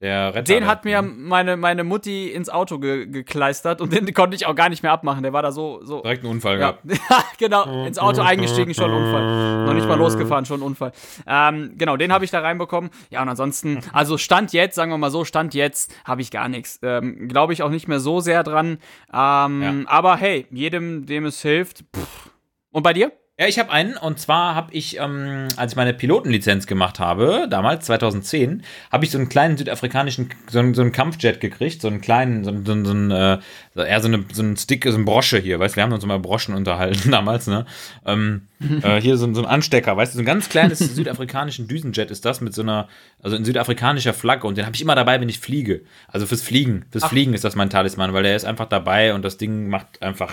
[0.00, 0.42] der Retter.
[0.42, 4.54] Den hat mir meine, meine Mutti ins Auto ge gekleistert und den konnte ich auch
[4.54, 5.22] gar nicht mehr abmachen.
[5.22, 5.80] Der war da so.
[5.84, 6.82] so direkt einen Unfall ja, gehabt.
[7.38, 9.64] genau, ins Auto eingestiegen, schon Unfall.
[9.64, 10.92] Noch nicht mal losgefahren, schon Unfall.
[11.26, 12.90] Ähm, genau, den habe ich da reinbekommen.
[13.08, 16.48] Ja, und ansonsten, also Stand jetzt, sagen wir mal so, Stand jetzt habe ich gar
[16.48, 16.78] nichts.
[16.82, 18.78] Ähm, Glaube ich auch nicht mehr so sehr dran.
[19.12, 21.84] Ähm, Aber hey, jedem, dem es hilft.
[21.94, 22.30] Pff.
[22.70, 23.12] Und bei dir?
[23.38, 23.98] Ja, ich habe einen.
[23.98, 29.10] Und zwar habe ich, ähm, als ich meine Pilotenlizenz gemacht habe, damals 2010, habe ich
[29.10, 32.64] so einen kleinen südafrikanischen, so einen, so einen Kampfjet gekriegt, so einen kleinen, so, einen-
[32.64, 33.38] so, einen- so, einen, äh,
[33.74, 36.02] eher so, eine, so ein Stick, so ein Brosche hier, weißt du, wir haben uns
[36.02, 37.66] immer Broschen unterhalten damals, ne?
[38.06, 38.48] Ähm,
[38.82, 42.24] äh, hier so, so ein Anstecker, weißt du, so ein ganz kleines südafrikanischen Düsenjet ist
[42.24, 42.88] das mit so einer,
[43.22, 44.46] also in südafrikanischer Flagge.
[44.46, 45.82] Und den habe ich immer dabei, wenn ich fliege.
[46.08, 49.26] Also fürs Fliegen, fürs Fliegen ist das mein Talisman, weil der ist einfach dabei und
[49.26, 50.32] das Ding macht einfach,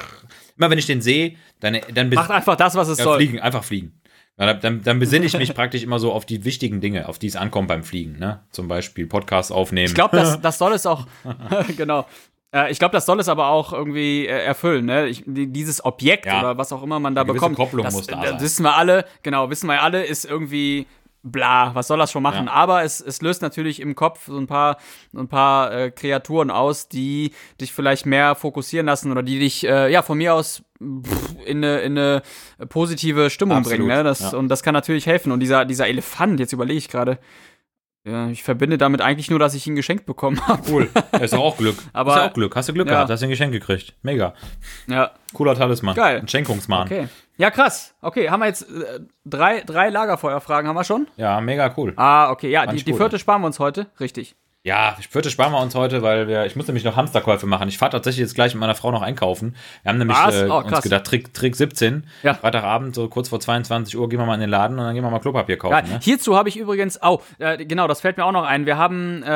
[0.58, 3.18] immer wenn ich den sehe, dann, dann Macht einfach das, was es ja, soll.
[3.18, 4.00] fliegen, einfach fliegen.
[4.38, 7.28] Ja, dann, dann besinne ich mich praktisch immer so auf die wichtigen Dinge, auf die
[7.28, 8.18] es ankommt beim Fliegen.
[8.18, 8.42] Ne?
[8.50, 9.88] Zum Beispiel Podcast aufnehmen.
[9.88, 11.06] Ich glaube, das, das soll es auch.
[11.78, 12.08] genau.
[12.52, 15.08] Äh, Ich glaube, das soll es aber auch irgendwie äh, erfüllen, ne?
[15.08, 16.40] Ich, die, dieses Objekt Ja.
[16.40, 17.56] oder was auch immer man da gewisse bekommt.
[17.58, 18.42] Kopplung das, muss da das sein.
[18.42, 20.88] wissen wir alle, genau, wissen wir alle, ist irgendwie
[21.24, 22.48] bla, was soll das schon machen?
[22.48, 22.52] Ja.
[22.52, 24.78] Aber es, es löst natürlich im Kopf so ein paar,
[25.16, 29.90] ein paar äh, Kreaturen aus, die dich vielleicht mehr fokussieren lassen oder die dich, äh,
[29.92, 32.22] ja, von mir aus pff, in eine, in eine
[32.68, 33.96] positive Stimmung Absolut, bringen.
[33.98, 34.04] Ne?
[34.04, 34.38] Das, ja.
[34.38, 35.32] Und das kann natürlich helfen.
[35.32, 37.20] Und dieser, dieser Elefant, jetzt überlege ich gerade,
[38.06, 40.62] ja, ich verbinde damit eigentlich nur, dass ich ihn geschenkt bekommen habe.
[40.70, 40.90] cool.
[41.22, 41.78] ist doch auch Glück.
[41.94, 42.54] Aber- ist ja auch Glück.
[42.56, 42.96] Hast du Glück Ja.
[42.96, 43.96] gehabt, hast du ein Geschenk gekriegt.
[44.02, 44.34] Mega.
[44.88, 45.96] Ja, Cooler Talisman.
[45.96, 46.20] Geil.
[46.20, 46.84] Ein Schenkungsmann.
[46.84, 47.08] okay.
[47.38, 47.96] Ja, krass.
[48.02, 51.08] Okay, haben wir jetzt äh, drei, drei Lagerfeuerfragen haben wir schon?
[51.18, 51.94] Ja, mega cool.
[51.96, 52.50] Ah, okay.
[52.50, 53.88] Ja, Fand die, die vierte sparen wir uns heute.
[54.00, 54.36] Richtig.
[54.66, 57.68] Ja, vierte sparen wir uns heute, weil wir, ich muss nämlich noch Hamsterkäufe machen.
[57.68, 59.58] Ich fahre tatsächlich jetzt gleich mit meiner Frau noch einkaufen.
[59.82, 62.34] Wir haben nämlich äh, Oh, uns gedacht, Trick, Trick 17, Ja.
[62.34, 65.04] Freitagabend, so kurz vor 22 Uhr, gehen wir mal in den Laden und dann gehen
[65.04, 65.74] wir mal Klopapier kaufen.
[65.74, 65.84] Geil.
[65.84, 66.00] Ne?
[66.02, 68.66] Hierzu habe ich übrigens, oh, äh, genau, das fällt mir auch noch ein.
[68.66, 69.28] Wir haben, äh,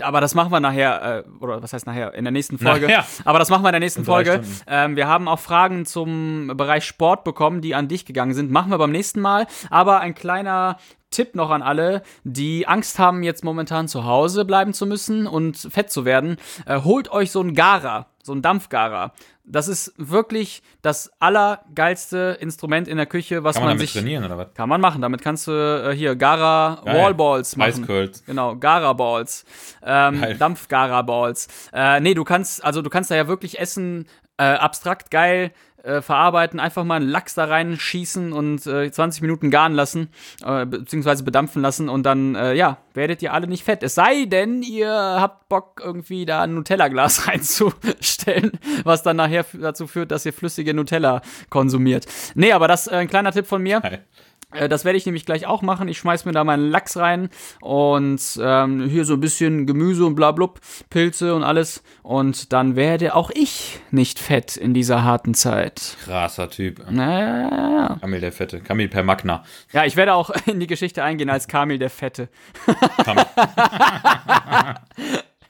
[0.00, 2.86] aber das machen wir nachher, äh, oder was heißt nachher, in der nächsten Folge.
[2.86, 3.04] Nachher.
[3.26, 4.40] Aber das machen wir in der nächsten In Folge.
[4.66, 8.50] Ähm, wir haben auch Fragen zum Bereich Sport bekommen, die an dich gegangen sind.
[8.50, 9.46] Machen wir beim nächsten Mal.
[9.68, 10.78] Aber ein kleiner
[11.10, 15.56] Tipp noch an alle, die Angst haben, jetzt momentan zu Hause bleiben zu müssen und
[15.56, 16.36] fett zu werden.
[16.66, 19.12] Äh, holt euch so ein Gara, so ein Dampfgara.
[19.44, 24.24] Das ist wirklich das allergeilste Instrument in der Küche, was Kann man man sich trainieren
[24.24, 24.52] oder was?
[24.54, 25.00] kann man machen.
[25.00, 26.96] Damit kannst du äh, hier Gara Geil.
[27.02, 27.68] Wallballs machen.
[27.68, 28.24] Eiscurls.
[28.26, 29.44] Genau, Gara Balls.
[29.82, 30.36] Ähm, Geil.
[30.36, 31.48] Dampf Gara Balls.
[31.72, 34.06] Äh, nee, du kannst, also du kannst da ja wirklich essen,
[34.36, 35.52] äh, abstrakt geil.
[35.88, 40.08] Äh, verarbeiten, einfach mal einen Lachs da reinschießen und äh, 20 Minuten garen lassen,
[40.44, 43.82] äh, beziehungsweise bedampfen lassen und dann, äh, ja, werdet ihr alle nicht fett.
[43.82, 48.52] Es sei denn, ihr habt Bock, irgendwie da ein Nutella-Glas reinzustellen,
[48.84, 52.06] was dann nachher dazu führt, dass ihr flüssige Nutella konsumiert.
[52.34, 53.80] Nee, aber das äh, ein kleiner Tipp von mir.
[53.80, 54.04] Geil.
[54.52, 55.88] Äh, Das werde ich nämlich gleich auch machen.
[55.88, 57.28] Ich schmeiß mir da meinen Lachs rein
[57.60, 61.82] und ähm, hier so ein bisschen Gemüse und blablub, Pilze und alles.
[62.02, 65.96] Und dann werde auch ich nicht fett in dieser harten Zeit.
[66.04, 66.90] Krasser Typ.
[66.90, 67.98] Naja.
[68.00, 68.60] Kamil der Fette.
[68.60, 69.44] Kamil per Magna.
[69.72, 72.28] Ja, ich werde auch in die Geschichte eingehen als Kamil der Fette.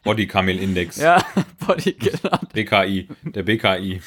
[0.05, 0.97] Body Kamil Index.
[0.97, 1.23] Ja,
[1.67, 2.39] Body, genau.
[2.53, 3.09] BKI.
[3.25, 4.01] Der BKI.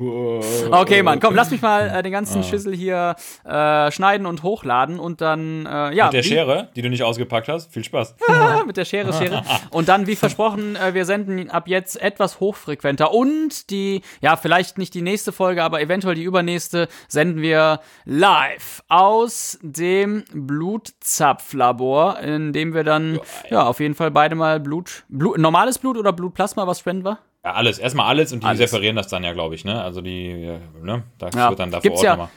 [0.00, 4.98] Okay, Mann, komm, lass mich mal äh, den ganzen Schüssel hier äh, schneiden und hochladen
[4.98, 6.06] und dann, äh, ja.
[6.06, 7.72] Mit der Schere, die du nicht ausgepackt hast.
[7.72, 8.14] Viel Spaß.
[8.30, 9.42] Ah, mit der Schere, Schere.
[9.70, 13.12] Und dann, wie versprochen, äh, wir senden ab jetzt etwas hochfrequenter.
[13.12, 18.82] Und die, ja, vielleicht nicht die nächste Folge, aber eventuell die übernächste, senden wir live
[18.88, 23.20] aus dem Blutzapflabor, in dem wir dann,
[23.50, 27.18] ja, auf jeden Fall beide mal Blut, Blut normales Blut oder Blutplasma, was spenden wir?
[27.44, 27.78] Ja, alles.
[27.78, 28.58] Erstmal alles und die Alles.
[28.70, 29.82] separieren das dann ja, glaube ich, ne?
[29.82, 31.04] Also die, äh, ne?
[31.18, 31.48] Das Ja.
[31.50, 32.28] wird dann da vor Ort ja- nochmal.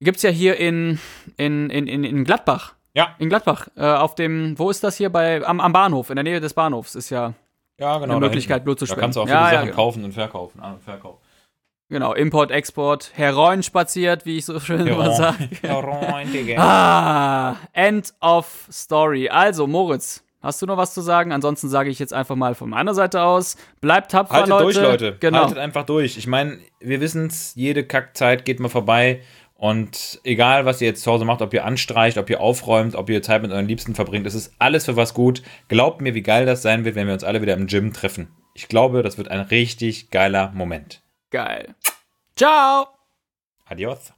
[0.00, 0.98] Gibt's ja hier in,
[1.36, 2.74] in, in, in, in Gladbach.
[2.94, 6.16] Ja, In Gladbach, äh, auf dem, wo ist das hier bei, am, am Bahnhof, in
[6.16, 7.32] der Nähe des Bahnhofs ist ja,
[7.78, 8.02] ja, genau.
[8.04, 8.64] Eine da Möglichkeit.
[8.64, 9.00] Blut zu Da spenden.
[9.00, 9.76] kannst du auch viele ja, Sachen genau.
[9.76, 10.60] kaufen und verkaufen.
[10.60, 11.18] An- und Verkauf.
[11.88, 15.48] genau, Import, Export, Heroin spaziert, wie ich so schön immer sage.
[15.62, 16.56] Heroin, Digga.
[16.60, 19.28] Ah, end of story.
[19.28, 21.32] Also, Moritz, hast du noch was zu sagen?
[21.32, 23.56] Ansonsten sage ich jetzt einfach mal von meiner Seite aus.
[23.80, 24.64] Bleibt tapfer, Haltet Leute.
[24.64, 25.16] durch, Leute.
[25.18, 25.40] Genau.
[25.40, 26.16] Haltet einfach durch.
[26.16, 29.20] Ich meine, wir wissen es, jede Kackzeit geht mal vorbei.
[29.56, 33.08] Und egal, was ihr jetzt zu Hause macht, ob ihr anstreicht, ob ihr aufräumt, ob
[33.08, 35.42] ihr Zeit mit euren Liebsten verbringt, es ist alles für was gut.
[35.68, 38.28] Glaubt mir, wie geil das sein wird, wenn wir uns alle wieder im Gym treffen.
[38.54, 41.02] Ich glaube, das wird ein richtig geiler Moment.
[41.30, 41.74] Geil.
[42.36, 42.88] Ciao.
[43.66, 44.12] Adios.